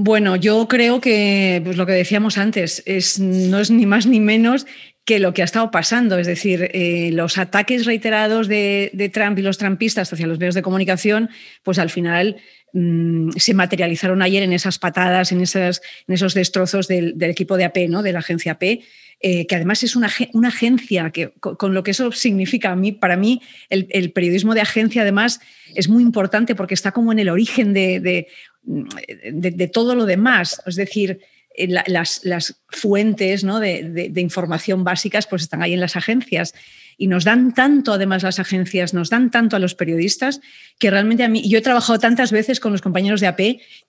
[0.02, 4.22] Bueno, yo creo que pues lo que decíamos antes es, no es ni más ni
[4.22, 4.66] menos
[5.04, 6.18] que lo que ha estado pasando.
[6.18, 10.62] Es decir, eh, los ataques reiterados de, Trump y los trumpistas hacia los medios de
[10.62, 11.30] comunicación,
[11.64, 12.38] pues al final
[12.72, 18.02] mm, se materializaron ayer en esas patadas, en, esos destrozos del, equipo de AP, ¿no?
[18.02, 18.80] de la agencia AP.
[19.22, 20.08] Eh, que además es una,
[20.48, 25.42] agencia que con, lo que eso significa para mí el, periodismo de agencia además
[25.76, 28.28] es muy importante porque está como en el origen de,
[28.62, 30.62] de todo lo demás.
[30.66, 31.20] Es decir,
[31.60, 33.60] eh, las, las, fuentes ¿no?
[33.60, 36.54] de, información básicas pues están ahí en las agencias
[36.98, 40.40] y nos dan tanto, además las agencias, nos dan tanto a los periodistas
[40.78, 43.40] que realmente a mí, yo he trabajado tantas veces con los compañeros de AP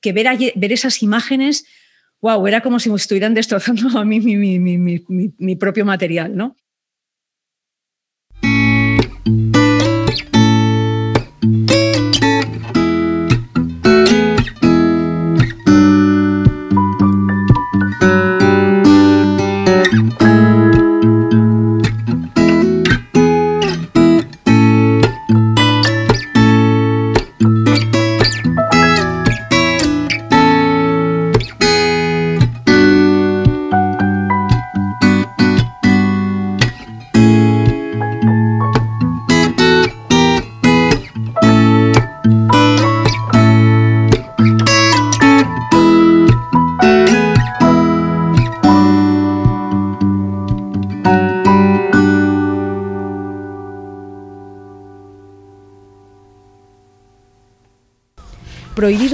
[0.00, 1.64] que ver, ver esas imágenes,
[2.20, 5.04] wow, era como si me estuvieran destrozando a mí mi, mi, mi,
[5.38, 6.56] mi propio material, ¿no?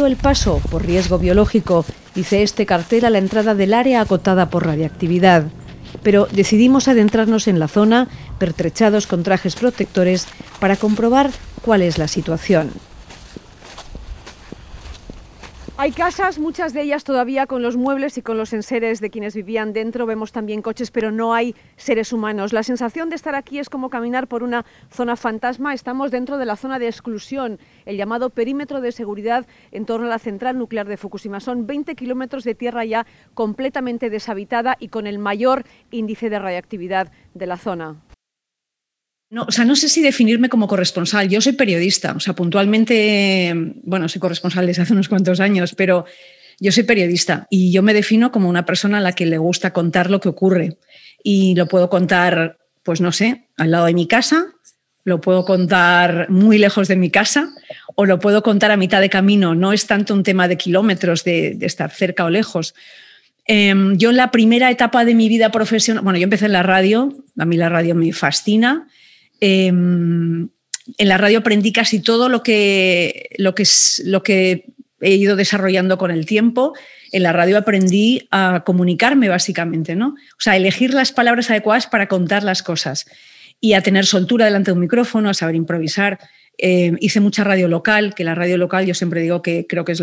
[0.07, 4.65] El paso por riesgo biológico, dice este cartel a la entrada del área acotada por
[4.65, 5.47] radiactividad.
[6.05, 8.07] Pero decidimos adentrarnos en la zona,
[8.39, 10.29] pertrechados con trajes protectores,
[10.61, 12.71] para comprobar cuál es la situación.
[15.79, 19.37] Hay casas, muchas de ellas todavía con los muebles y con los enseres de quienes
[19.37, 20.07] vivían dentro.
[20.07, 22.55] Vemos también coches, pero no hay seres humanos.
[22.55, 25.75] La sensación de estar aquí es como caminar por una zona fantasma.
[25.75, 30.11] Estamos dentro de la zona de exclusión, el llamado perímetro de seguridad en torno a
[30.11, 31.41] la central nuclear de Fukushima.
[31.41, 37.13] Son 20 kilómetros de tierra ya completamente deshabitada y con el mayor índice de radiactividad
[37.35, 37.97] de la zona.
[39.29, 41.29] No, o sea, no sé si definirme como corresponsal.
[41.29, 46.05] Yo soy periodista, o sea, puntualmente, bueno, soy corresponsal desde hace unos cuantos años, pero
[46.61, 49.73] yo soy periodista y yo me defino como una persona a la que le gusta
[49.73, 50.79] contar lo que ocurre.
[51.25, 54.47] Y lo puedo contar, pues no sé, al lado de mi casa,
[55.03, 57.49] lo puedo contar muy lejos de mi casa
[57.95, 59.55] o lo puedo contar a mitad de camino.
[59.55, 62.75] No es tanto un tema de kilómetros, de, estar cerca o lejos.
[63.45, 66.63] Em, yo en la primera etapa de mi vida profesional, bueno, yo empecé en la
[66.63, 68.89] radio, a mí la radio me fascina
[69.41, 70.49] Em,
[70.99, 74.65] en la radio aprendí casi todo lo que, lo, que,
[75.01, 76.75] he ido desarrollando con el tiempo.
[77.13, 80.09] En la radio aprendí a comunicarme básicamente, ¿no?
[80.09, 83.07] O sea, a elegir las palabras adecuadas para contar las cosas
[83.61, 86.19] y a tener soltura delante de un micrófono, a saber improvisar.
[86.59, 89.93] Em, hice mucha radio local, que la radio local yo siempre digo que creo que
[89.93, 90.03] es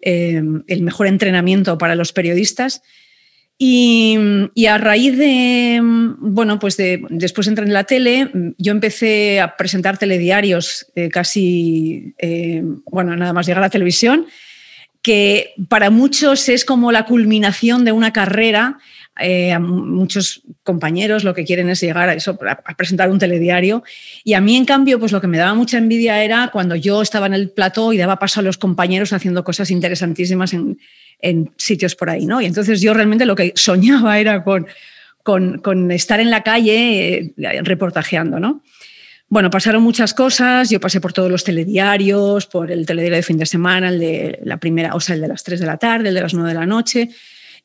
[0.00, 2.82] em, el mejor entrenamiento para los periodistas.
[3.58, 9.56] Y, a raíz de, bueno, pues de, después entré en la tele, yo empecé a
[9.56, 14.26] presentar telediarios eh, casi, eh, bueno, nada más llegar a la televisión,
[15.00, 18.78] que para muchos es como la culminación de una carrera.
[19.18, 23.82] Eh, a muchos compañeros lo que quieren es llegar a eso, a presentar un telediario.
[24.24, 27.00] Y a mí, en cambio, pues lo que me daba mucha envidia era cuando yo
[27.00, 30.78] estaba en el plató y daba paso a los compañeros haciendo cosas interesantísimas en,
[31.20, 32.40] en sitios por ahí, ¿no?
[32.40, 34.66] Y entonces yo realmente lo que soñaba era con,
[35.22, 38.62] con, estar en la calle eh, reportajeando, ¿no?
[39.28, 43.38] Bueno, pasaron muchas cosas, yo pasé por todos los telediarios, por el telediario de fin
[43.38, 46.10] de semana, el de la primera, o sea, el de las 3 de la tarde,
[46.10, 47.10] el de las 9 de la noche,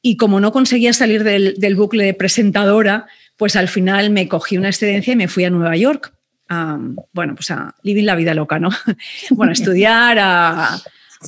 [0.01, 3.05] y como no conseguía salir del, bucle de presentadora,
[3.37, 6.15] pues al final me cogí una excedencia y me fui a Nueva York,
[6.49, 6.79] a,
[7.13, 8.71] bueno, pues a vivir la vida loca, ¿no?
[9.29, 10.79] bueno, a estudiar, a,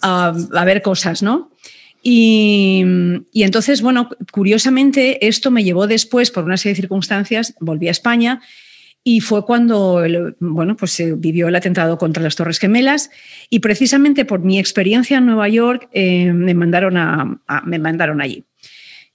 [0.01, 1.52] a ver cosas, ¿no?
[2.05, 2.83] Y,
[3.33, 8.41] entonces, bueno, curiosamente esto me llevó después, por una serie de circunstancias, volví a España
[9.05, 10.01] y fue cuando
[10.39, 13.09] bueno, pues se vivió el atentado contra las Torres Gemelas
[13.49, 18.45] y precisamente por mi experiencia en Nueva York eh, me, mandaron a, me mandaron allí.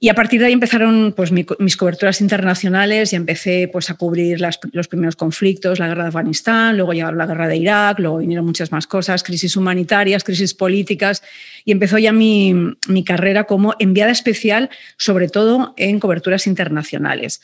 [0.00, 4.40] Y a partir de ahí empezaron pues, mis coberturas internacionales y empecé pues, a cubrir
[4.40, 8.46] los primeros conflictos, la guerra de Afganistán, luego llegó la guerra de Irak, luego vinieron
[8.46, 11.24] muchas más cosas, crisis humanitarias, crisis políticas,
[11.64, 12.54] y empezó ya mi,
[12.88, 17.40] mi carrera como enviada especial, sobre todo en coberturas internacionales.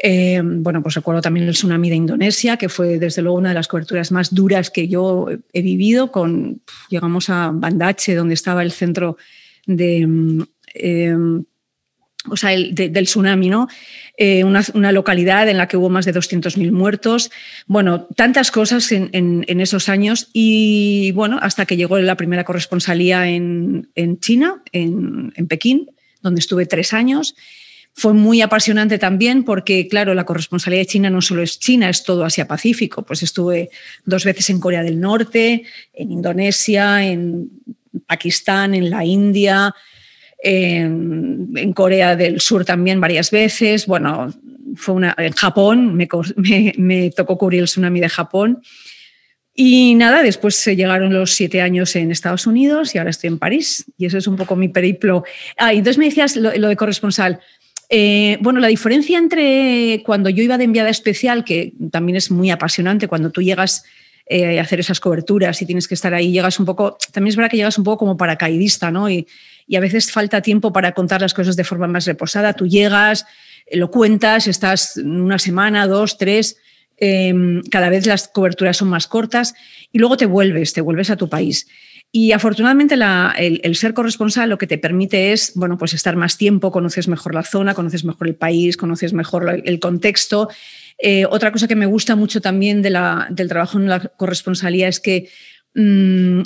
[0.00, 3.54] Eh, bueno, pues recuerdo también el tsunami de Indonesia, que fue desde luego una de
[3.56, 6.12] las coberturas más duras que yo he vivido.
[6.12, 9.16] Con, llegamos a Bandache, donde estaba el centro
[9.66, 11.16] de, eh,
[12.28, 13.68] o sea, del tsunami, ¿no?
[14.16, 17.30] Eh, una, localidad en la que hubo más de 200.000 muertos.
[17.66, 23.88] Bueno, tantas cosas en, esos años y bueno, hasta que llegó la primera corresponsalía en,
[24.20, 27.34] China, en, Pekín, donde estuve tres años.
[27.94, 32.04] Fue muy apasionante también porque, claro, la corresponsalía de China no solo es China, es
[32.04, 33.02] todo Asia-Pacífico.
[33.02, 33.70] Pues estuve
[34.04, 37.50] dos veces en Corea del Norte, en Indonesia, en
[38.06, 39.74] Pakistán, en la India,
[40.42, 43.86] en, Corea del Sur también varias veces.
[43.86, 44.32] Bueno,
[44.74, 45.96] fue una, en Japón,
[46.76, 48.62] me, tocó cubrir el tsunami de Japón.
[49.54, 53.38] Y nada, después se llegaron los siete años en Estados Unidos y ahora estoy en
[53.38, 53.84] París.
[53.98, 55.24] Y eso es un poco mi periplo.
[55.58, 57.38] Ah, entonces me decías lo, de corresponsal.
[57.90, 62.50] Eh, bueno, la diferencia entre cuando yo iba de enviada especial, que también es muy
[62.50, 63.84] apasionante, cuando tú llegas
[64.24, 67.36] eh, a hacer esas coberturas y tienes que estar ahí, llegas un poco, también es
[67.36, 69.10] verdad que llegas un poco como paracaidista, ¿no?
[69.10, 69.26] Y,
[69.66, 72.52] y a veces falta tiempo para contar las cosas de forma más reposada.
[72.54, 73.26] Tú llegas,
[73.66, 76.56] eh, lo cuentas, estás una semana, dos, tres,
[76.96, 79.54] em, cada vez las coberturas son más cortas
[79.92, 81.66] y luego te vuelves, te vuelves a tu país.
[82.14, 82.94] Y afortunadamente
[83.38, 87.34] el, ser corresponsal lo que te permite es, bueno, pues estar más tiempo, conoces mejor
[87.34, 90.50] la zona, conoces mejor el país, conoces mejor el contexto.
[90.98, 94.88] Eh, otra cosa que me gusta mucho también de la, del trabajo en la corresponsalía
[94.88, 95.30] es que
[95.74, 96.42] mm,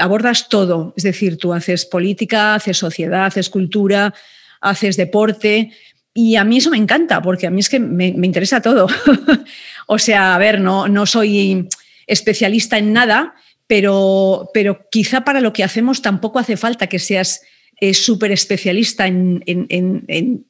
[0.00, 4.14] abordas todo, es decir, tú haces política, haces sociedad, haces cultura,
[4.60, 5.72] haces deporte.
[6.12, 8.88] Y a mí eso me encanta, porque a mí es que me, interesa todo.
[9.86, 11.68] o sea, a ver, no, no soy
[12.06, 13.34] especialista en nada,
[13.66, 17.42] pero, pero quizá para lo que hacemos tampoco hace falta que seas
[17.80, 20.44] eh, súper especialista en,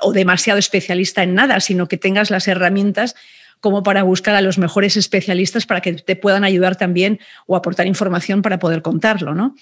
[0.00, 3.14] o demasiado especialista en nada, sino que tengas las herramientas
[3.60, 7.86] como para buscar a los mejores especialistas para que te puedan ayudar también o aportar
[7.86, 9.54] información para poder contarlo, ¿no?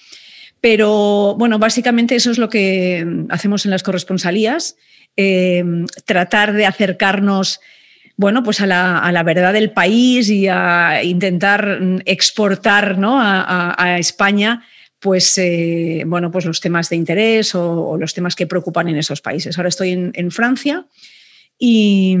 [0.61, 4.75] Pero bueno, básicamente eso es lo que hacemos en las corresponsalías,
[5.15, 5.63] eh,
[6.05, 7.59] tratar de acercarnos
[8.17, 13.19] bueno, pues a la, verdad del país y a intentar exportar ¿no?
[13.21, 14.63] a, España
[14.99, 19.21] pues, eh, bueno, pues los temas de interés o, los temas que preocupan en esos
[19.21, 19.57] países.
[19.57, 20.85] Ahora estoy en, Francia
[21.59, 22.15] y,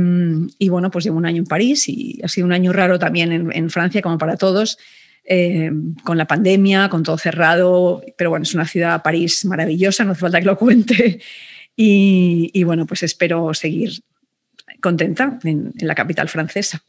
[0.69, 3.69] bueno, pues llevo un año en París y ha sido un año raro también en,
[3.69, 4.77] Francia, como para todos,
[5.23, 5.71] eh,
[6.03, 10.21] con la pandemia, con todo cerrado, pero bueno, es una ciudad, París, maravillosa, no hace
[10.21, 11.19] falta que lo cuente.
[11.79, 14.01] Y bueno, pues espero seguir
[14.81, 16.83] contenta en, la capital francesa.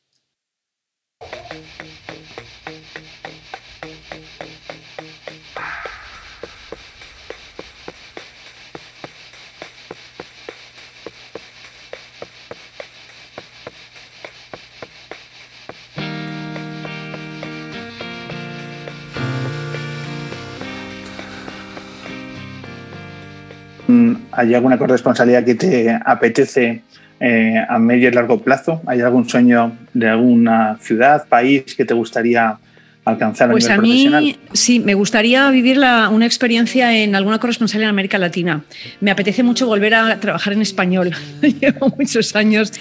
[24.38, 26.82] ¿Hay alguna corresponsabilidad que te apetece
[27.18, 28.80] eh, a medio y largo plazo?
[28.86, 32.56] ¿Hay algún sueño de alguna ciudad, país que te gustaría
[33.04, 34.36] alcanzar a pues nivel a mí, profesional?
[34.52, 38.62] Sí, me gustaría vivir una experiencia en alguna corresponsal en América Latina.
[39.00, 41.10] Me apetece mucho volver a trabajar en español.
[41.60, 42.72] Llevo muchos años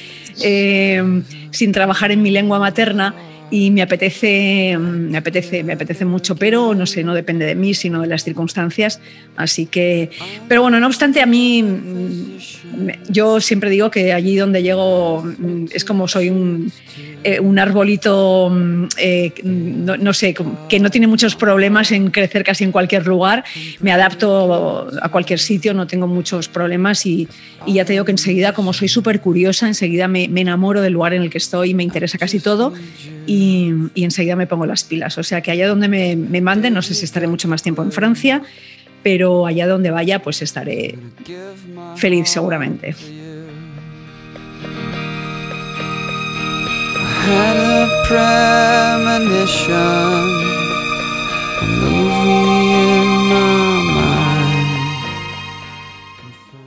[0.43, 3.15] eh, sin trabajar en mi lengua materna
[3.49, 7.73] y me apetece, me apetece, me apetece mucho, pero no sé, no depende de mí,
[7.73, 8.99] sino de las circunstancias.
[9.35, 10.09] Así que,
[10.47, 12.37] pero bueno, no obstante, a mí, mm,
[13.09, 16.71] yo siempre digo que allí donde llego mm, es como soy un,
[17.27, 20.33] eh, un arbolito, mm, eh, no, sé,
[20.69, 23.43] que no tiene muchos problemas en crecer casi en cualquier lugar.
[23.81, 27.27] Me adapto a cualquier sitio, no tengo muchos problemas y,
[27.67, 31.21] ya te digo que enseguida, como soy súper curiosa, enseguida me, enamoro del lugar en
[31.21, 32.71] el que estoy me interesa casi todo
[33.25, 35.17] y, enseguida me pongo las pilas.
[35.17, 37.83] O sea que allá donde me, me manden, no sé si estaré mucho más tiempo
[37.83, 38.41] en Francia,
[39.03, 40.95] pero allá donde vaya, pues estaré
[41.97, 42.95] feliz seguramente.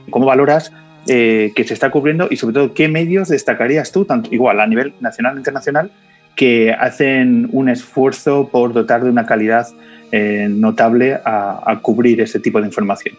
[0.09, 0.71] ¿Cómo valoras
[1.07, 4.67] eh, que se está cubriendo y sobre todo qué medios destacarías tú, tanto igual a
[4.67, 5.91] nivel nacional e internacional,
[6.35, 9.67] que hacen un esfuerzo por dotar de una calidad
[10.11, 13.15] eh, notable a, cubrir ese tipo de información.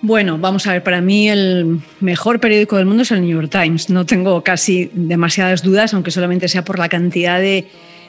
[0.00, 3.50] Bueno, vamos a ver, para mí el mejor periódico del mundo es el New York
[3.50, 3.90] Times.
[3.90, 7.66] No tengo casi demasiadas dudas, aunque solamente sea por la cantidad de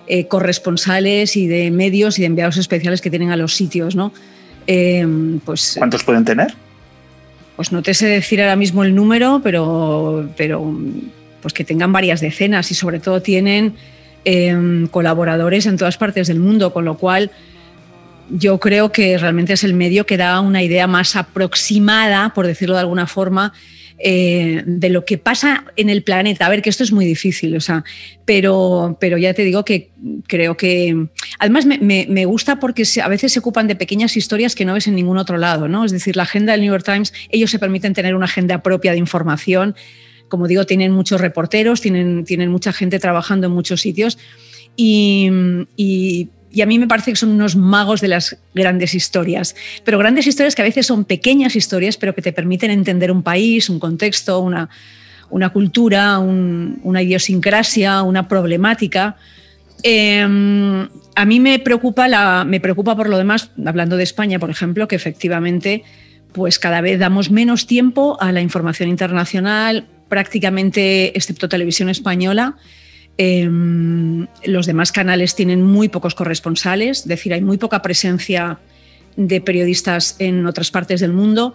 [0.07, 4.13] eh, corresponsales y de medios y de enviados especiales que tienen a los sitios, ¿no?
[4.67, 5.05] Eh,
[5.45, 6.53] pues, ¿Cuántos pueden tener?
[7.55, 10.73] Pues no te sé decir ahora mismo el número, pero, pero
[11.41, 13.73] pues que tengan varias decenas y sobre todo tienen
[14.25, 17.31] em, colaboradores en todas partes del mundo, con lo cual
[18.29, 22.75] yo creo que realmente es el medio que da una idea más aproximada, por decirlo
[22.75, 23.53] de alguna forma,
[23.97, 26.45] eh, de lo que pasa en el planeta.
[26.45, 27.83] A ver, que esto es muy difícil, o sea,
[28.25, 29.91] pero, pero ya te digo que
[30.27, 31.07] creo que.
[31.39, 34.95] Además, me, gusta porque a veces se ocupan de pequeñas historias que no ves en
[34.95, 35.83] ningún otro lado, ¿no?
[35.83, 38.91] Es decir, la agenda del New York Times, ellos se permiten tener una agenda propia
[38.91, 39.75] de información
[40.29, 44.19] como digo, tienen muchos reporteros, tienen, tienen mucha gente trabajando en muchos sitios
[44.75, 46.29] y,
[46.61, 50.55] a mí me parece que son unos magos de las grandes historias, pero grandes historias
[50.55, 54.39] que a veces son pequeñas historias, pero que te permiten entender un país, un contexto,
[54.39, 54.69] una,
[55.29, 59.15] una cultura, una idiosincrasia, una problemática.
[59.83, 64.49] Em, a mí me preocupa, la, me preocupa por lo demás, hablando de España, por
[64.49, 65.83] ejemplo, que efectivamente
[66.31, 72.55] pues cada vez damos menos tiempo a la información internacional, prácticamente, excepto televisión española,
[73.19, 78.59] em, los demás canales tienen muy pocos corresponsales, es decir, hay muy poca presencia
[79.17, 81.53] de periodistas en otras partes del mundo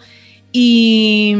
[0.53, 1.35] y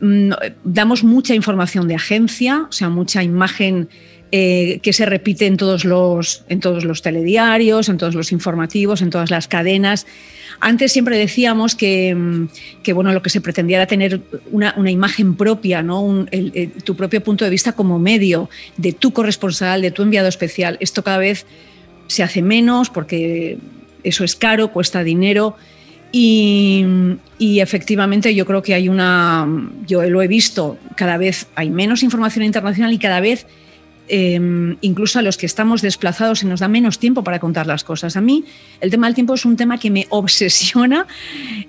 [0.00, 0.30] mm,
[0.64, 3.90] damos mucha información de agencia, o sea, mucha imagen
[4.32, 9.00] eh, que se repite en todos, los, en todos los telediarios, en todos los informativos,
[9.00, 10.04] en todas las cadenas.
[10.58, 12.48] Antes siempre decíamos que, mm,
[12.82, 16.26] que bueno, lo que se pretendía era tener una, una imagen propia, ¿no?
[16.82, 20.76] tu propio punto de vista como medio, de tu corresponsal, de tu enviado especial.
[20.80, 21.46] Esto cada vez
[22.08, 23.58] se hace menos porque
[24.02, 25.56] eso es caro, cuesta dinero.
[26.10, 26.84] Y,
[27.38, 29.46] y, efectivamente yo creo que hay una,
[29.86, 33.46] yo lo he visto, cada vez hay menos información internacional y cada vez
[34.08, 37.82] Em, incluso a los que estamos desplazados se nos da menos tiempo para contar las
[37.82, 38.16] cosas.
[38.16, 38.44] A mí
[38.80, 41.06] el tema del tiempo es un tema que me obsesiona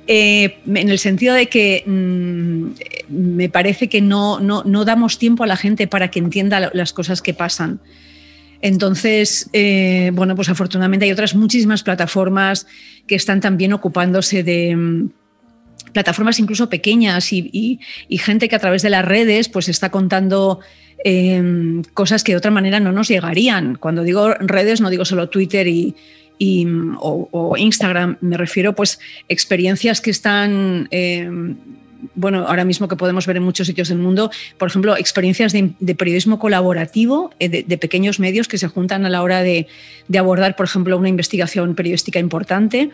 [0.05, 2.65] eh, en el sentido de que mm,
[3.09, 6.93] me parece que no, no, no, damos tiempo a la gente para que entienda las
[6.93, 7.79] cosas que pasan.
[8.61, 12.67] Entonces, eh, bueno, pues afortunadamente hay otras muchísimas plataformas
[13.07, 15.09] que están también ocupándose de mm,
[15.93, 17.79] plataformas incluso pequeñas y,
[18.19, 20.59] gente que a través de las redes pues está contando
[21.04, 23.76] em, cosas que de otra manera no nos llegarían.
[23.76, 25.95] Cuando digo redes no digo solo Twitter y,
[27.00, 31.56] o, Instagram, me refiero pues experiencias que están em,
[32.16, 35.95] bueno, ahora mismo que podemos ver en muchos sitios del mundo, por ejemplo, experiencias de,
[35.95, 39.68] periodismo colaborativo eh, de, pequeños medios que se juntan a la hora de,
[40.18, 42.91] abordar, por ejemplo, una investigación periodística importante.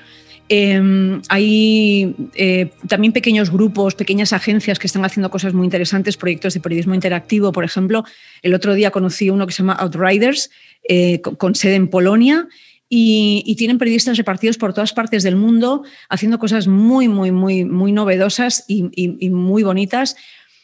[0.50, 6.54] Em, hay eh, también pequeños grupos, pequeñas agencias que están haciendo cosas muy interesantes, proyectos
[6.54, 8.04] de periodismo interactivo, por ejemplo.
[8.42, 10.52] El otro día conocí uno que se llama Outriders,
[10.88, 12.48] eh, con sede en Polonia,
[12.96, 17.92] y, tienen periodistas repartidos por todas partes del mundo haciendo cosas muy, muy, muy, muy
[17.92, 18.84] novedosas y,
[19.30, 20.16] muy bonitas.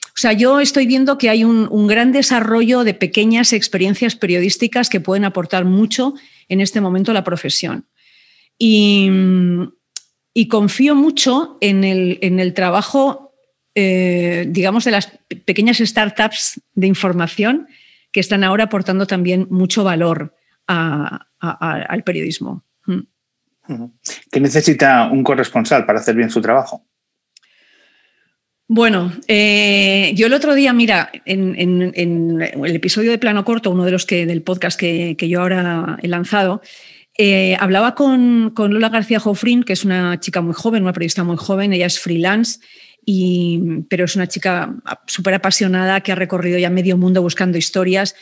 [0.09, 4.99] O sea, yo estoy viendo que hay un, gran desarrollo de pequeñas experiencias periodísticas que
[4.99, 6.13] pueden aportar mucho
[6.49, 7.85] en este momento a la profesión.
[8.59, 9.09] Y,
[10.49, 13.33] confío mucho en el, trabajo,
[13.73, 15.07] eh, digamos, de las
[15.45, 17.67] pequeñas startups de información
[18.11, 20.35] que están ahora aportando también mucho valor
[20.67, 22.63] a, al periodismo.
[22.85, 23.85] Mm.
[24.31, 26.85] ¿Qué necesita un corresponsal para hacer bien su trabajo?
[28.71, 33.91] Bueno, eh, yo el otro día, mira, en, el episodio de Plano Corto, uno de
[33.91, 36.61] los que del podcast que, yo ahora he lanzado,
[37.21, 41.35] eh, hablaba con, Lola García Jofrín, que es una chica muy joven, una periodista muy
[41.35, 42.59] joven, ella es freelance,
[43.05, 43.59] y,
[43.89, 44.73] pero es una chica
[45.05, 48.15] súper apasionada que ha recorrido ya medio mundo buscando historias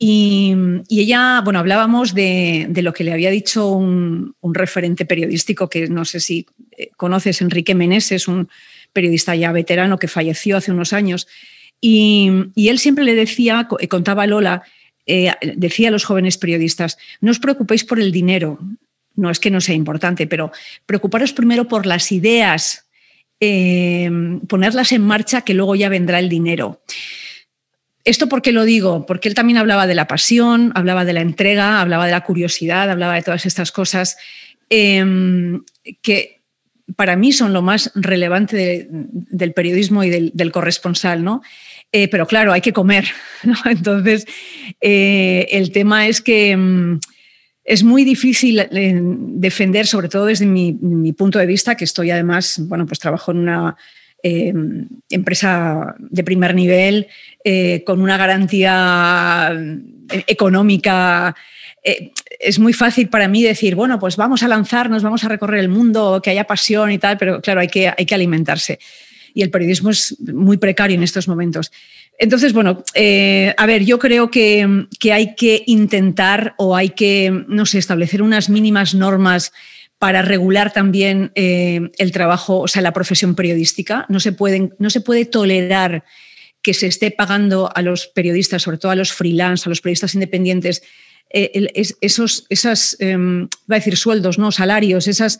[0.00, 0.54] y,
[0.88, 6.20] ella, bueno, hablábamos de, lo que le había dicho un, referente periodístico que no sé
[6.20, 6.46] si
[6.76, 8.48] eh, conoces, Enrique Meneses, un
[8.92, 11.26] periodista ya veterano que falleció hace unos años.
[11.80, 14.62] Y, él siempre le decía, eh, contaba a Lola,
[15.08, 18.60] eh, decía a los jóvenes periodistas, no os preocupéis por el dinero,
[19.16, 20.52] no es que no sea importante, pero
[20.86, 22.86] preocuparos primero por las ideas,
[23.40, 26.80] ponerlas en marcha, que luego ya vendrá el dinero.
[28.08, 29.04] ¿Esto por qué lo digo?
[29.04, 32.90] Porque él también hablaba de la pasión, hablaba de la entrega, hablaba de la curiosidad,
[32.90, 34.16] hablaba de todas estas cosas
[34.70, 35.62] em,
[36.00, 36.40] que
[36.96, 41.42] para mí son lo más relevante del periodismo y del, corresponsal, ¿no?
[41.92, 43.06] Eh, pero claro, hay que comer.
[43.64, 44.26] Entonces,
[44.80, 47.00] eh, el tema es que em,
[47.64, 52.10] es muy difícil eh, defender, sobre todo desde mi, mi, punto de vista, que estoy
[52.10, 53.76] además, bueno, pues trabajo en una
[54.20, 57.06] empresa de primer nivel
[57.86, 59.56] con una garantía
[60.26, 61.36] económica.
[62.40, 65.68] Es muy fácil para mí decir, bueno, pues vamos a lanzarnos, vamos a recorrer el
[65.68, 68.80] mundo, que haya pasión y tal, pero claro, hay que, hay que alimentarse.
[69.34, 71.70] Y el periodismo es muy precario en estos momentos.
[72.18, 77.64] Entonces, bueno, a ver, yo creo que, que, hay que intentar o hay que, no
[77.64, 79.52] sé, establecer unas mínimas normas
[79.98, 84.06] para regular también el trabajo, o sea, la profesión periodística.
[84.08, 86.04] No se, pueden, no se puede tolerar
[86.62, 90.14] que se esté pagando a los periodistas, sobre todo a los freelance, a los periodistas
[90.14, 90.82] independientes,
[91.30, 91.70] eh,
[92.00, 95.38] esos, esas, em, va a decir sueldos, no salarios, esas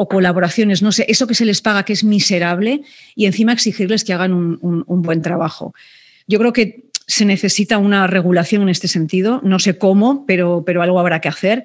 [0.00, 2.80] o colaboraciones, no sé, eso que se les paga que es miserable
[3.14, 5.74] y encima exigirles que hagan un, buen trabajo.
[6.26, 10.80] Yo creo que se necesita una regulación en este sentido, no sé cómo, pero, pero
[10.80, 11.64] algo habrá que hacer.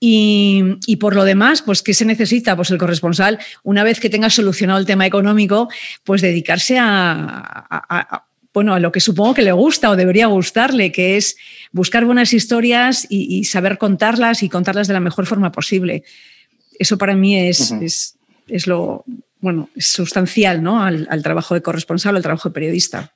[0.00, 2.56] Y, por lo demás, pues, ¿qué se necesita?
[2.56, 5.68] Pues el corresponsal, una vez que tenga solucionado el tema económico,
[6.04, 8.24] pues dedicarse a
[8.54, 11.36] bueno, a lo que supongo que le gusta o debería gustarle, que es
[11.72, 16.04] buscar buenas historias y, saber contarlas y contarlas de la mejor forma posible.
[16.78, 17.72] Eso para mí es,
[18.48, 19.04] es, lo,
[19.40, 20.82] bueno, es sustancial ¿no?
[20.82, 23.14] al, al trabajo de corresponsal, al trabajo de periodista.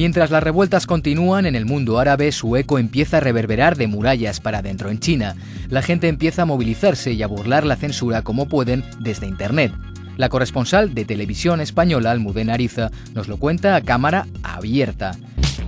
[0.00, 4.40] Mientras las revueltas continúan en el mundo árabe, su eco empieza a reverberar de murallas
[4.40, 5.36] para adentro en China.
[5.68, 9.74] La gente empieza a movilizarse y a burlar la censura como pueden desde Internet.
[10.16, 15.18] La corresponsal de televisión española, Almudena Ariza, nos lo cuenta a cámara abierta.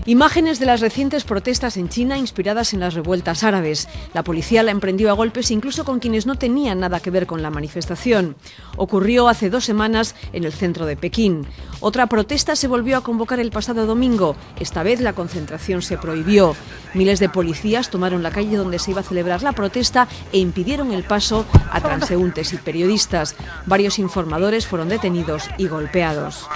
[0.04, 3.88] Imágenes de las recientes protestas en China inspiradas en las revueltas árabes.
[4.14, 7.40] La policía la emprendió a golpes incluso con quienes no tenían nada que ver con
[7.40, 8.34] la manifestación.
[8.76, 11.46] Ocurrió hace dos semanas en el centro de Pekín.
[11.78, 14.34] Otra protesta se volvió a convocar el pasado domingo.
[14.58, 16.56] Esta vez la concentración se prohibió.
[16.94, 20.90] Miles de policías tomaron la calle donde se iba a celebrar la protesta e impidieron
[20.90, 23.36] el paso a transeúntes y periodistas.
[23.66, 26.48] Varios informadores fueron detenidos y golpeados.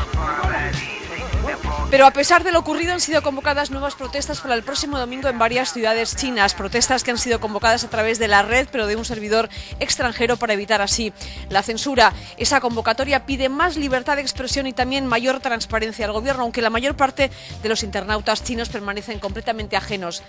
[1.90, 5.28] Pero a pesar de lo ocurrido han sido convocadas nuevas protestas para el próximo domingo
[5.28, 8.86] en varias ciudades chinas, protestas que han sido convocadas a través de la red, pero
[8.86, 9.49] de un servidor
[9.80, 11.12] extranjero para evitar así
[11.49, 12.12] la censura.
[12.36, 16.70] Esa convocatoria pide más libertad de expresión y también mayor transparencia al gobierno, aunque la
[16.70, 17.30] mayor parte
[17.62, 20.22] de los internautas chinos permanecen completamente ajenos.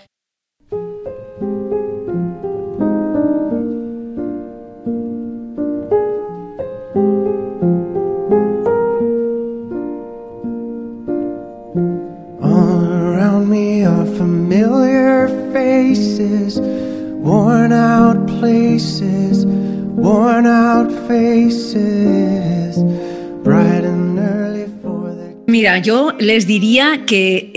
[17.28, 22.78] Worn out places, worn out faces,
[23.44, 25.36] bright and early for the...
[25.46, 27.52] Mira, yo les diría que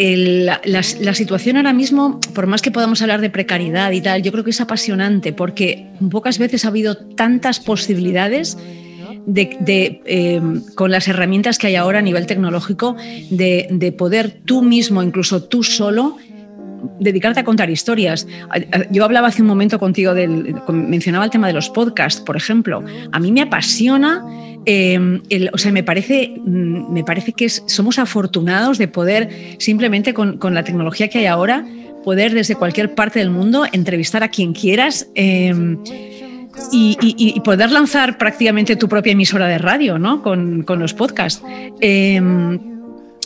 [0.65, 4.43] la, situación ahora mismo, por más que podamos hablar de precariedad y tal, yo creo
[4.43, 8.59] que es apasionante porque pocas veces ha habido tantas posibilidades
[9.27, 10.41] de, eh,
[10.75, 12.97] con las herramientas que hay ahora a nivel tecnológico,
[13.31, 16.17] de, de poder tú mismo, incluso tú solo,
[16.99, 18.27] dedicarte a contar historias.
[18.91, 22.83] Yo hablaba hace un momento contigo, del, mencionaba el tema de los podcasts, por ejemplo.
[23.13, 24.25] A mí me apasiona,
[24.65, 25.21] em,
[25.53, 30.65] o sea, me parece, mm, me parece que somos afortunados de poder simplemente con, la
[30.65, 31.65] tecnología que hay ahora,
[32.05, 35.09] poder desde cualquier parte del mundo entrevistar a quien quieras.
[35.15, 35.79] Em,
[36.73, 40.23] y, poder lanzar prácticamente tu propia emisora de radio, ¿no?
[40.23, 41.43] Con, los podcasts.
[41.81, 42.59] Em,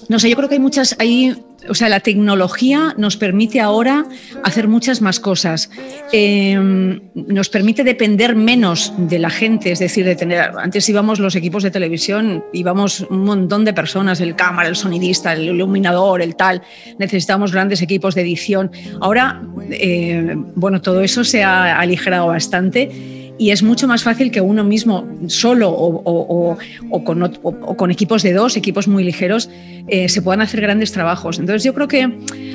[0.08, 1.34] no sé, yo creo que hay muchas, hay
[1.68, 4.06] o sea, la tecnología nos permite ahora
[4.42, 5.70] hacer muchas más cosas.
[6.12, 10.50] Em, nos permite depender menos de la gente, es decir, de tener.
[10.58, 15.32] Antes íbamos los equipos de televisión, íbamos un montón de personas, el cámara, el sonidista,
[15.32, 16.62] el iluminador, el tal.
[16.98, 18.70] Necesitábamos grandes equipos de edición.
[19.00, 24.40] Ahora, eh, bueno, todo eso se ha aligerado bastante y es mucho más fácil que
[24.40, 26.56] uno mismo solo o,
[27.04, 29.50] con, equipos de dos, equipos muy ligeros,
[29.88, 31.38] eh, se puedan hacer grandes trabajos.
[31.38, 32.10] Entonces yo creo que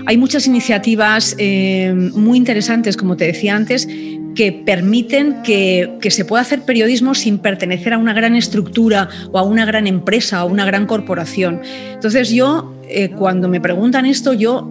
[0.05, 3.88] hay muchas iniciativas eh, muy interesantes, como te decía antes,
[4.36, 9.43] que permiten que, se pueda hacer periodismo sin pertenecer a una gran estructura o a
[9.43, 11.61] una gran empresa o a una gran corporación.
[11.93, 14.69] Entonces yo, eh, cuando me preguntan esto, yo,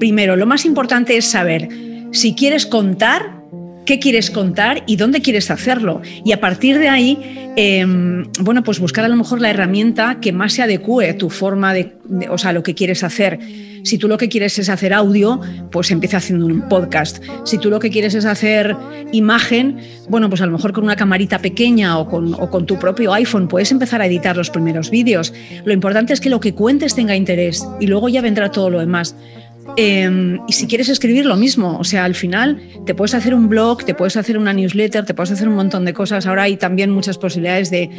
[0.00, 1.68] primero, lo más importante es saber
[2.10, 3.43] si quieres contar
[3.84, 6.00] qué quieres contar y dónde quieres hacerlo.
[6.24, 10.32] Y a partir de ahí, em, bueno, pues buscar a lo mejor la herramienta que
[10.32, 11.92] más se adecue a tu forma de,
[12.30, 13.38] o sea, lo que quieres hacer.
[13.84, 17.22] Si tú lo que quieres es hacer audio, pues empieza haciendo un podcast.
[17.44, 18.74] Si tú lo que quieres es hacer
[19.12, 19.76] imagen,
[20.08, 23.12] bueno, pues a lo mejor con una camarita pequeña o con, o con tu propio
[23.12, 25.34] iPhone puedes empezar a editar los primeros vídeos.
[25.66, 28.80] Lo importante es que lo que cuentes tenga interés y luego ya vendrá todo lo
[28.80, 29.16] demás.
[29.76, 33.48] Em, y si quieres escribir lo mismo, o sea, al final te puedes hacer un
[33.48, 36.26] blog, te puedes hacer una newsletter, te puedes hacer un montón de cosas.
[36.26, 37.90] Ahora hay también muchas posibilidades de,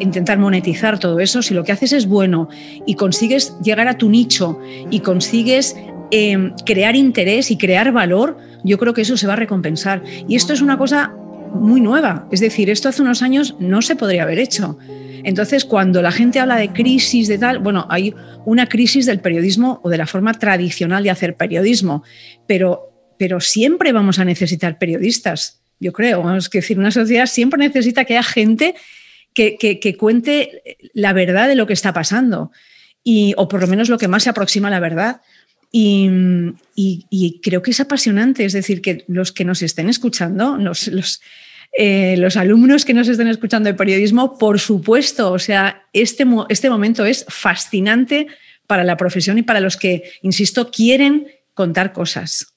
[0.00, 1.42] intentar monetizar todo eso.
[1.42, 2.48] Si lo que haces es bueno
[2.86, 4.58] y consigues llegar a tu nicho
[4.90, 5.76] y consigues
[6.10, 10.02] em, crear interés y crear valor, yo creo que eso se va a recompensar.
[10.26, 11.14] Y esto es una cosa
[11.54, 12.28] muy nueva.
[12.30, 14.78] Es decir, esto hace unos años no se podría haber hecho.
[15.24, 19.80] Entonces, cuando la gente habla de crisis, de tal, bueno, hay una crisis del periodismo
[19.82, 22.04] o de la forma tradicional de hacer periodismo,
[22.46, 26.36] pero, pero siempre vamos a necesitar periodistas, yo creo.
[26.36, 28.74] Es decir, una sociedad siempre necesita que haya gente
[29.32, 32.52] que, cuente la verdad de lo que está pasando,
[33.02, 35.20] y, o por lo menos lo que más se aproxima a la verdad.
[35.76, 41.20] Y, creo que es apasionante, es decir, que los que nos estén escuchando, los,
[41.76, 46.70] eh, los alumnos que nos estén escuchando de periodismo, por supuesto, o sea, este, este
[46.70, 48.28] momento es fascinante
[48.68, 52.54] para la profesión y para los que, insisto, quieren contar cosas.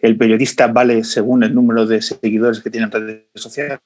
[0.00, 3.80] ¿El periodista vale según el número de seguidores que tiene en redes sociales?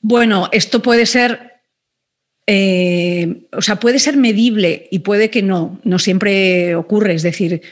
[0.00, 1.51] Bueno, esto puede ser
[2.46, 7.14] eh, o sea, puede ser medible y puede que no, no siempre ocurre.
[7.14, 7.62] Es decir,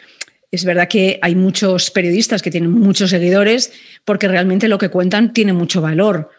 [0.50, 3.72] es verdad que hay muchos periodistas que tienen muchos seguidores
[4.04, 6.30] porque realmente lo que cuentan tiene mucho valor.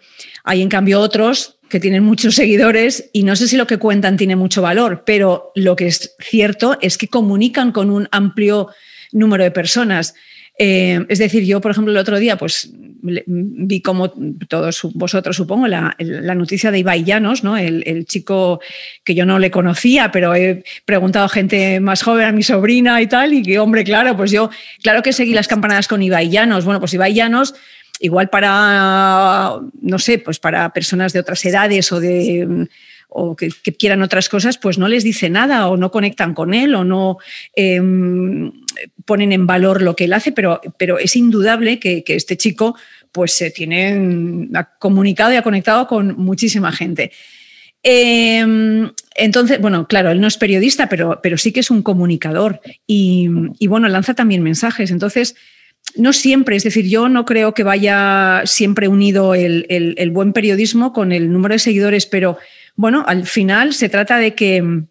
[0.44, 4.18] Hay en cambio otros que tienen muchos seguidores y no sé si lo que cuentan
[4.18, 8.68] tiene mucho valor, pero lo que es cierto es que comunican con un amplio
[9.14, 10.14] número de personas.
[10.60, 12.70] Eh, es decir, yo, por ejemplo, el otro día, pues
[13.02, 14.12] vi como
[14.48, 15.96] todos vosotros, supongo, la,
[16.36, 17.58] noticia de Ibai Llanos, ¿no?
[17.58, 18.62] El, chico
[19.04, 23.02] que yo no le conocía, pero he preguntado a gente más joven, a mi sobrina
[23.02, 24.50] y tal, y que, hombre, claro, pues yo,
[24.84, 26.66] claro que seguí las campanadas con Ibai Llanos.
[26.66, 27.56] Bueno, pues Ibai Llanos
[28.00, 32.68] igual para, no sé, pues para personas de otras edades o de
[33.14, 36.74] o que, quieran otras cosas, pues no les dice nada o no conectan con él
[36.76, 37.18] o no
[37.56, 38.52] em,
[39.06, 42.76] ponen en valor lo que él hace, pero, pero es indudable que, este chico
[43.12, 47.12] pues se tiene ha comunicado y ha conectado con muchísima gente.
[47.84, 52.62] Em, entonces, bueno, claro, él no es periodista, pero, pero sí que es un comunicador
[52.88, 53.28] y,
[53.68, 54.92] bueno, lanza también mensajes.
[54.92, 55.36] Entonces,
[55.96, 61.12] no siempre, es decir, yo no creo que vaya siempre unido el, buen periodismo con
[61.12, 62.38] el número de seguidores, pero
[62.76, 64.84] bueno, al final se trata de que,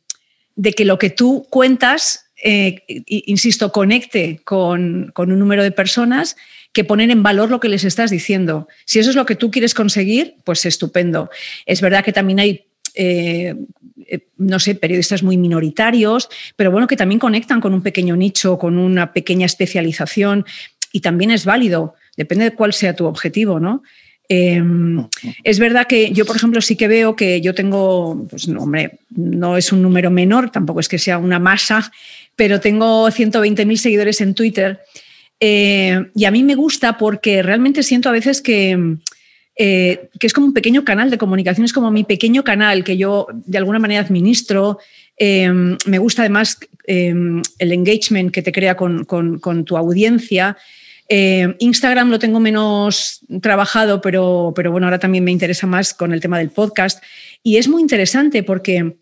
[0.56, 6.36] de que lo que tú cuentas, eh, insisto, conecte con, con un número de personas
[6.72, 8.68] que ponen en valor lo que les estás diciendo.
[8.84, 11.30] Si eso es lo que tú quieres conseguir, pues estupendo.
[11.66, 13.54] Es verdad que también hay eh,
[14.06, 18.58] eh, no sé, periodistas muy minoritarios, pero bueno, que también conectan con un pequeño nicho,
[18.58, 20.44] con una pequeña especialización
[20.90, 23.84] y también es válido, depende de cuál sea tu objetivo, ¿no?
[24.32, 25.08] Em,
[25.42, 29.00] es verdad que yo, por ejemplo, sí que veo que yo tengo, pues no, hombre,
[29.10, 31.90] no es un número menor, tampoco es que sea una masa,
[32.36, 34.80] pero tengo 120.000 seguidores en Twitter
[35.40, 38.98] eh, y a mí me gusta porque realmente siento a veces que,
[39.56, 42.98] eh, que es como un pequeño canal de comunicación, es como mi pequeño canal que
[42.98, 44.78] yo de alguna manera administro.
[45.16, 50.56] Em, me gusta además em, el engagement que te crea con, tu audiencia.
[51.12, 56.12] Em, Instagram lo tengo menos trabajado, pero, pero, bueno, ahora también me interesa más con
[56.12, 57.02] el tema del podcast.
[57.42, 58.96] Y es muy interesante porque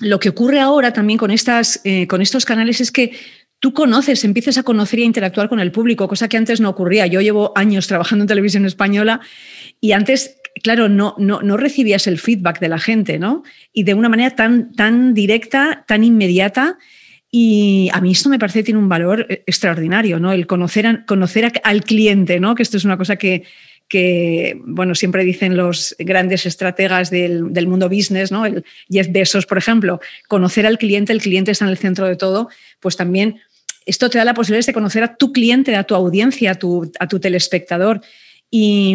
[0.00, 3.12] lo que ocurre ahora también con, estas, eh, con estos canales es que
[3.60, 6.70] tú conoces, empiezas a conocer y a interactuar con el público, cosa que antes no
[6.70, 7.06] ocurría.
[7.06, 9.20] Yo llevo años trabajando en televisión española
[9.80, 13.42] y antes, claro, no, no, no recibías el feedback de la gente, ¿no?
[13.70, 16.78] Y de una manera tan, tan directa, tan inmediata.
[17.34, 20.32] Y a mí esto me parece que tiene un valor eh, extraordinario, ¿no?
[20.32, 22.54] El conocer, conocer al cliente, ¿no?
[22.54, 23.42] Que esto es una cosa que,
[24.66, 28.44] bueno, siempre dicen los grandes estrategas del, del, mundo business, ¿no?
[28.44, 32.16] El Jeff Bezos, por ejemplo, conocer al cliente, el cliente está en el centro de
[32.16, 33.40] todo, pues también
[33.86, 36.92] esto te da la posibilidad de conocer a tu cliente, a tu audiencia, a tu,
[36.98, 38.02] a tu telespectador.
[38.54, 38.94] Y,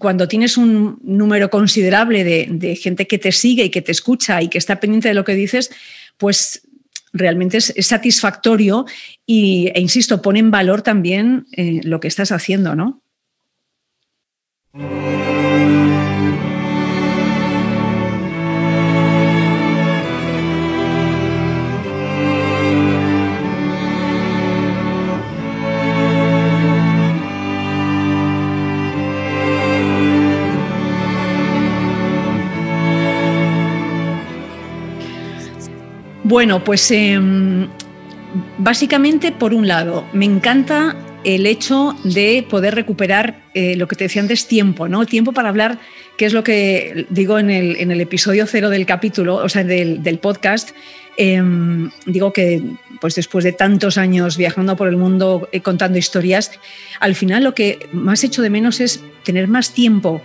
[0.00, 4.48] cuando tienes un número considerable de, gente que te sigue y que te escucha y
[4.48, 5.70] que está pendiente de lo que dices,
[6.16, 6.67] pues
[7.12, 8.86] realmente es, satisfactorio
[9.26, 13.02] y, e insisto, pone en valor también eh, lo que estás haciendo, ¿no?
[36.28, 37.68] Bueno, pues em,
[38.58, 44.04] básicamente, por un lado, me encanta el hecho de poder recuperar eh, lo que te
[44.04, 45.06] decía antes, tiempo, ¿no?
[45.06, 45.78] Tiempo para hablar,
[46.18, 50.72] que es lo que digo en el, episodio cero del capítulo, o sea, del, podcast.
[51.16, 52.62] Em, digo que
[53.00, 56.60] pues después de tantos años viajando por el mundo eh, contando historias,
[57.00, 60.20] al final lo que más hecho de menos es tener más tiempo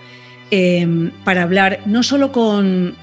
[0.51, 2.93] em, para hablar, no solo con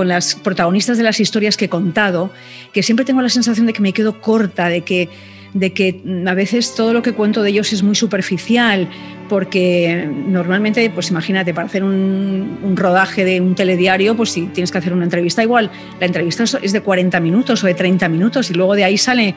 [0.00, 2.30] las protagonistas de las historias que he contado,
[2.72, 5.08] que siempre tengo la sensación de que me quedo corta, de que,
[5.54, 8.88] de que a veces todo lo que cuento de ellos es muy superficial,
[9.28, 14.78] porque normalmente, pues imagínate, para hacer un, rodaje de un telediario, pues si tienes que
[14.78, 15.70] hacer una entrevista igual,
[16.00, 19.34] la entrevista es de 40 minutos o de 30 minutos y luego de ahí sale,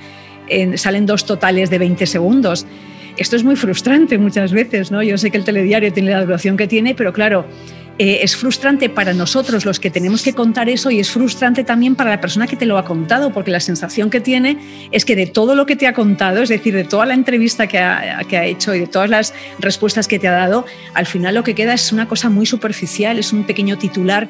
[0.76, 2.66] salen dos totales de 20 segundos.
[3.18, 5.01] Esto es muy frustrante muchas veces, ¿no?
[5.01, 7.45] Yo sé que el telediario tiene la duración que tiene, pero claro,
[7.98, 11.96] eh, es frustrante para nosotros los que tenemos que contar eso y es frustrante también
[11.96, 14.58] para la persona que te lo ha contado, porque la sensación que tiene
[14.91, 17.68] es que de todo lo que te ha contado, es decir, de toda la entrevista
[17.68, 21.43] que ha, hecho y de todas las respuestas que te ha dado, al final lo
[21.43, 24.28] que queda es una cosa muy superficial, es un pequeño titular.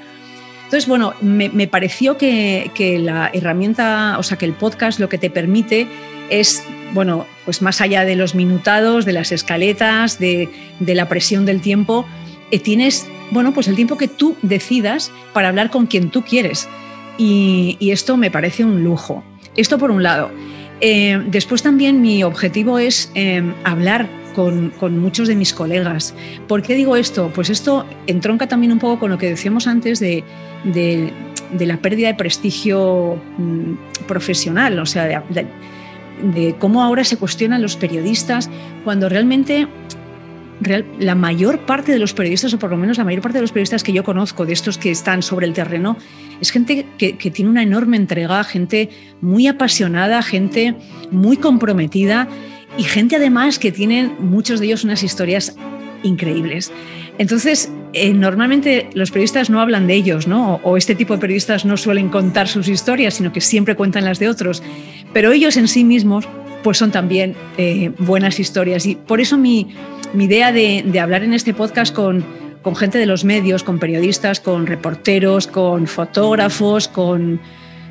[0.65, 5.31] Entonces, bueno, me, pareció que, la herramienta, o sea, que el podcast lo que te
[5.31, 5.87] permite
[6.29, 6.63] es,
[6.93, 10.49] bueno, pues más allá de los minutados, de las escaletas, de,
[10.79, 12.05] la presión del tiempo,
[12.51, 16.67] eh, tienes bueno, pues el tiempo que tú decidas para hablar con quien tú quieres.
[17.17, 19.23] Y, esto me parece un lujo.
[19.55, 20.31] Esto por un lado.
[20.81, 26.13] Eh, después también mi objetivo es eh, hablar con, muchos de mis colegas.
[26.47, 27.31] ¿Por qué digo esto?
[27.33, 30.23] Pues esto entronca también un poco con lo que decíamos antes de,
[31.57, 38.49] la pérdida de prestigio mm, profesional, o sea, de cómo ahora se cuestionan los periodistas
[38.83, 39.67] cuando realmente
[40.99, 43.51] la mayor parte de los periodistas, o por lo menos la mayor parte de los
[43.51, 45.97] periodistas que yo conozco, de estos que están sobre el terreno,
[46.41, 48.89] es gente que, tiene una enorme entrega, gente
[49.21, 50.75] muy apasionada, gente
[51.11, 52.27] muy comprometida
[52.77, 55.55] y gente además que tienen muchos de ellos unas historias
[56.03, 56.71] increíbles.
[57.17, 60.59] Entonces, eh, normalmente los periodistas no hablan de ellos, ¿no?
[60.63, 64.19] O, este tipo de periodistas no suelen contar sus historias, sino que siempre cuentan las
[64.19, 64.61] de otros.
[65.13, 66.27] Pero ellos en sí mismos,
[66.65, 68.87] pues son también eh, buenas historias.
[68.87, 69.67] Y por eso mi,
[70.17, 72.25] idea de, hablar en este podcast con,
[72.63, 77.39] con gente de los medios, con periodistas, con reporteros, con fotógrafos, con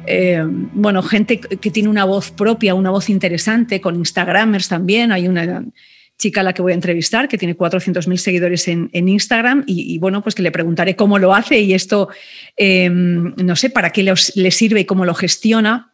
[0.08, 5.12] eh, bueno, gente que tiene una voz propia, una voz interesante, con Instagramers también.
[5.12, 5.64] Hay una
[6.18, 10.20] chica a la que voy a entrevistar que tiene 400.000 seguidores en, Instagram y, bueno,
[10.20, 12.08] pues que le preguntaré cómo lo hace y esto,
[12.56, 15.93] eh, no sé, para qué le sirve y cómo lo gestiona.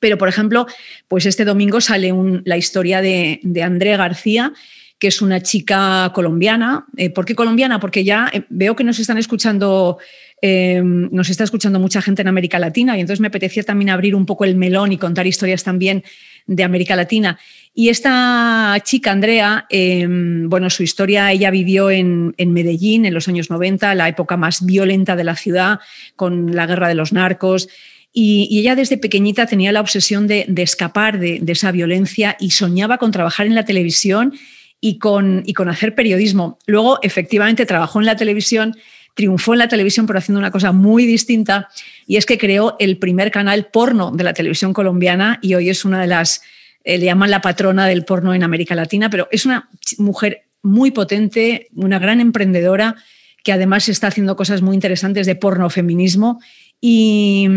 [0.00, 0.66] Pero, por ejemplo,
[1.08, 2.12] pues este domingo sale
[2.44, 4.52] la historia de, Andrea García,
[4.98, 6.86] que es una chica colombiana.
[6.96, 7.80] Eh, ¿Por qué colombiana?
[7.80, 9.98] Porque ya veo que nos están escuchando
[10.40, 14.14] Em, nos está escuchando mucha gente en América Latina y entonces me apetecía también abrir
[14.14, 16.04] un poco el melón y contar historias también
[16.46, 17.38] de América Latina.
[17.74, 23.94] Y esta chica, Andrea, bueno, su historia, ella vivió en, Medellín en los años 90,
[23.94, 25.80] la época más violenta de la ciudad,
[26.16, 27.68] con la guerra de los narcos.
[28.12, 33.12] Y, ella desde pequeñita tenía la obsesión de, escapar de, esa violencia y soñaba con
[33.12, 34.34] trabajar en la televisión
[34.80, 36.58] y con, y con hacer periodismo.
[36.66, 38.76] Luego, efectivamente, trabajó en la televisión
[39.18, 41.68] triunfó en la televisión pero haciendo una cosa muy distinta
[42.06, 45.84] y es que creó el primer canal porno de la televisión colombiana y hoy es
[45.84, 46.40] una de las,
[46.84, 50.92] eh, le llaman la patrona del porno en América Latina, pero es una mujer muy
[50.92, 52.94] potente, una gran emprendedora
[53.42, 56.40] que además está haciendo cosas muy interesantes de porno feminismo
[56.80, 57.48] y,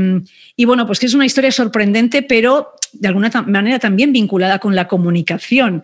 [0.55, 4.75] y, bueno, pues que es una historia sorprendente, pero de alguna manera también vinculada con
[4.75, 5.83] la comunicación.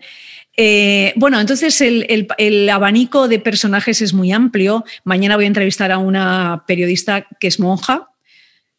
[0.60, 4.84] Eh, bueno, entonces el, abanico de personajes es muy amplio.
[5.04, 8.08] Mañana voy a entrevistar a una periodista que es monja.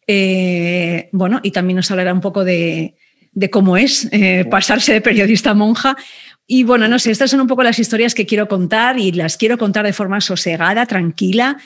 [0.05, 2.95] Eh, bueno, y también nos hablará un poco de,
[3.49, 5.95] cómo es eh, pasarse de periodista a monja.
[6.45, 9.38] Y bueno, no sé, estas son un poco las historias que quiero contar y las
[9.38, 11.57] quiero contar de forma sosegada, tranquila.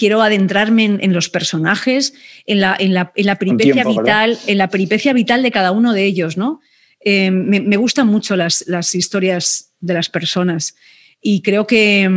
[0.00, 2.14] Quiero adentrarme en, los personajes,
[2.46, 2.78] en la,
[3.38, 6.62] peripecia vital, en la peripecia vital de cada uno de ellos, ¿no?
[7.00, 10.74] Eh, me, gustan mucho las, historias de las personas
[11.20, 12.08] y creo que,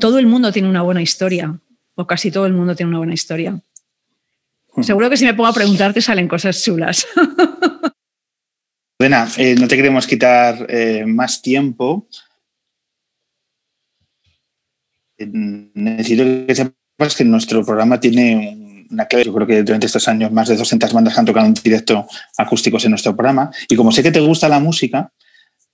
[0.00, 1.60] todo el mundo tiene una buena historia,
[1.94, 3.60] o casi todo el mundo tiene una buena historia.
[4.80, 7.06] Seguro que si me pongo a preguntarte salen cosas chulas.
[8.98, 12.08] Buena, eh, no te queremos quitar eh, más tiempo.
[15.18, 16.54] Necesito que
[16.96, 19.24] sepas que nuestro programa tiene un una clave.
[19.24, 22.84] Yo creo que durante estos años más de 200 bandas han tocado en directo acústicos
[22.84, 23.50] en nuestro programa.
[23.68, 25.12] Y como sé que te gusta la música,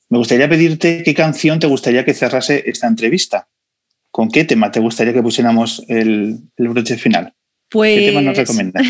[0.08, 3.48] me gustaría pedirte qué canción te gustaría que cerrase esta entrevista.
[4.10, 7.32] ¿Con qué tema te gustaría que pusiéramos el, broche final?
[7.70, 8.86] Pues, ¿Qué tema nos recomiendas?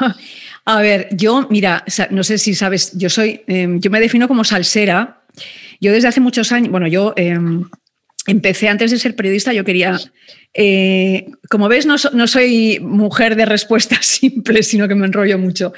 [0.66, 4.44] A ver, yo, mira, no sé si sabes, yo soy, em, yo me defino como
[4.44, 5.22] salsera.
[5.78, 7.68] Yo desde hace muchos años, bueno, yo em,
[8.26, 10.00] empecé antes de ser periodista, yo quería
[10.54, 15.72] eh, como ves, no, soy mujer de respuestas simples, sino que me enrollo mucho.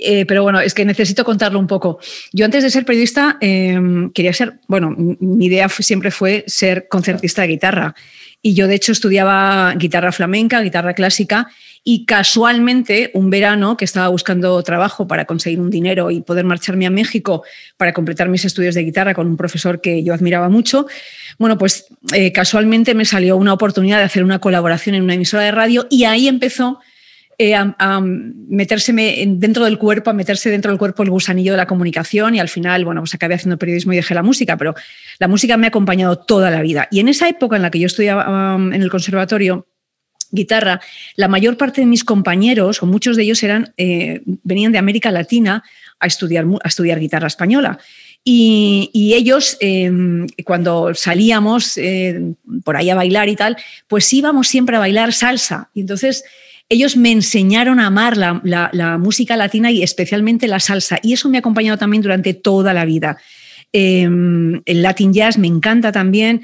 [0.00, 1.98] Eh, pero bueno, es que necesito contarlo un poco.
[2.32, 7.42] Yo antes de ser periodista em, quería ser, bueno, mi idea siempre fue ser concertista
[7.42, 7.94] de guitarra.
[8.40, 11.48] Y yo de hecho estudiaba guitarra flamenca, guitarra clásica,
[11.84, 16.86] y casualmente un verano que estaba buscando trabajo para conseguir un dinero y poder marcharme
[16.86, 17.42] a México
[17.76, 20.86] para completar mis estudios de guitarra con un profesor que yo admiraba mucho,
[21.38, 25.42] bueno, pues eh, casualmente me salió una oportunidad de hacer una colaboración en una emisora
[25.42, 26.78] de radio y ahí empezó
[27.38, 31.66] eh, a, meterse dentro del cuerpo, a meterse dentro del cuerpo el gusanillo de la
[31.66, 34.74] comunicación y al final, bueno, pues acabé haciendo periodismo y dejé la música, pero
[35.18, 36.86] la música me ha acompañado toda la vida.
[36.92, 39.66] Y en esa época en la que yo estudiaba en el conservatorio,
[40.32, 40.80] guitarra,
[41.14, 45.12] la mayor parte de mis compañeros, o muchos de ellos, eran, eh, venían de América
[45.12, 45.62] Latina
[46.00, 47.78] a estudiar, a estudiar guitarra española.
[48.24, 53.56] Y, ellos, em, cuando salíamos eh, por ahí a bailar y tal,
[53.88, 55.70] pues íbamos siempre a bailar salsa.
[55.74, 56.24] Y entonces
[56.68, 60.98] ellos me enseñaron a amar la, música latina y especialmente la salsa.
[61.02, 63.18] Y eso me ha acompañado también durante toda la vida.
[63.72, 66.42] Em, el Latin Jazz me encanta también.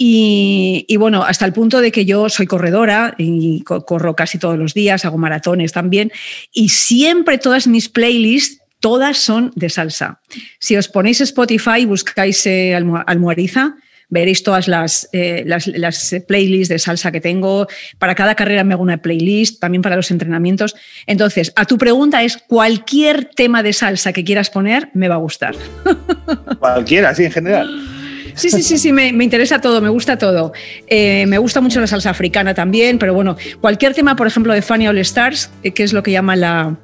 [0.00, 4.72] Y, bueno, hasta el punto de que yo soy corredora y corro casi todos los
[4.72, 6.12] días, hago maratones también,
[6.52, 10.20] y siempre todas mis playlists todas son de salsa.
[10.60, 13.74] Si os ponéis Spotify y buscáis eh, Almuariza,
[14.08, 17.66] veréis todas las, eh, las, playlists de salsa que tengo.
[17.98, 20.76] Para cada carrera me hago una playlist, también para los entrenamientos.
[21.06, 25.18] Entonces, a tu pregunta es, cualquier tema de salsa que quieras poner, me va a
[25.18, 25.56] gustar.
[26.60, 27.97] Cualquiera, sí, en general.
[28.38, 30.52] Sí, sí, sí, sí, me, interesa todo, me gusta todo.
[30.86, 34.62] Eh, me gusta mucho la salsa africana también, pero bueno, cualquier tema, por ejemplo, de
[34.62, 36.76] Fanny All Stars, que es lo que llama la,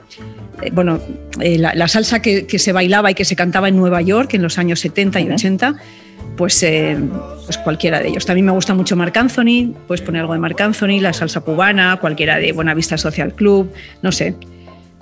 [0.62, 1.00] eh, bueno,
[1.40, 4.58] eh, la, salsa que, se bailaba y que se cantaba en Nueva York en los
[4.58, 5.74] años 70 y 80,
[6.36, 6.96] pues, eh,
[7.44, 8.26] pues cualquiera de ellos.
[8.26, 11.98] También me gusta mucho Marc Anthony, puedes poner algo de Marc Anthony, la salsa cubana,
[12.00, 14.34] cualquiera de Buenavista Social Club, no sé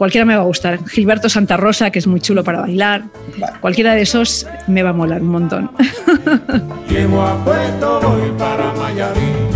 [0.03, 0.80] cualquiera me va a gustar.
[0.88, 3.05] Gilberto Santa Rosa, que es muy chulo para bailar.
[3.36, 3.61] Vale.
[3.61, 5.70] Cualquiera de esos me va a molar un montón.
[6.88, 9.46] Llego a Puerto, voy para Mayarín.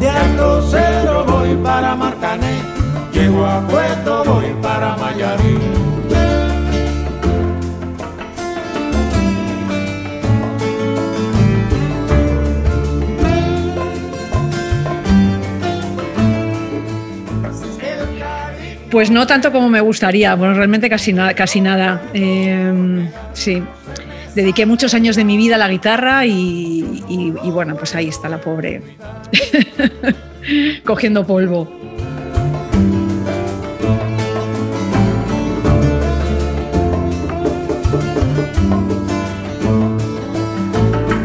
[0.00, 2.58] De Alto Cero voy para Marcané.
[3.14, 5.75] Llego a Puerto, voy para Mayarín.
[18.96, 22.00] Pues no tanto como me gustaría, bueno, realmente casi, nada.
[22.14, 23.62] Em, sí,
[24.34, 26.82] dediqué muchos años de mi vida a la guitarra y,
[27.52, 28.80] bueno, pues ahí está la pobre
[30.86, 31.70] cogiendo polvo.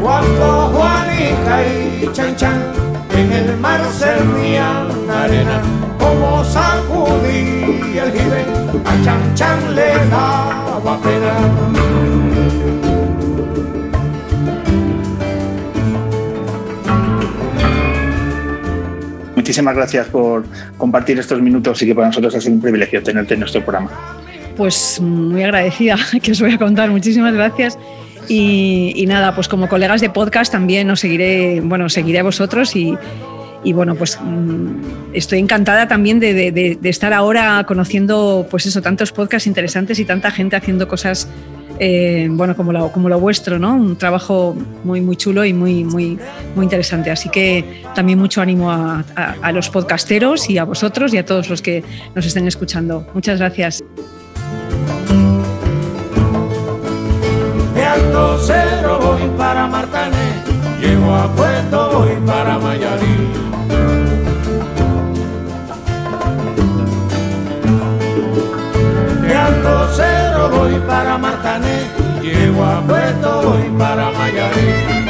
[0.02, 0.84] Cuando
[2.04, 2.62] y Chan Chan
[3.16, 3.80] en el mar
[5.10, 8.46] arena como sacudí el jibe,
[8.86, 11.34] a Chan Chan le daba pena.
[19.36, 20.44] Muchísimas gracias por
[20.78, 23.90] compartir estos minutos y que para nosotros ha sido un privilegio tenerte en nuestro programa.
[24.58, 26.90] Pues muy agradecida, que os voy a contar.
[26.90, 27.78] Muchísimas gracias.
[28.28, 32.96] Y, nada, pues como colegas de podcast también os seguiré, bueno, seguiré a vosotros y,
[33.64, 39.48] y bueno, pues mm, estoy encantada también de, estar ahora conociendo, pues eso, tantos podcasts
[39.48, 41.28] interesantes y tanta gente haciendo cosas,
[41.80, 43.76] eh, bueno, como lo, como lo vuestro, ¿no?
[43.76, 46.18] Un trabajo muy, muy chulo y muy, muy,
[46.56, 47.12] muy interesante.
[47.12, 51.62] Así que también mucho ánimo a, los podcasteros y a vosotros y a todos los
[51.62, 51.84] que
[52.16, 53.08] nos estén escuchando.
[53.14, 53.84] Muchas gracias.
[58.44, 60.42] Cero voy para Martané,
[60.80, 63.41] llego a Puerto, voy para Mayarí.
[70.50, 71.84] Voy para Martané,
[72.22, 75.01] llego a Puerto, voy para Mayarí.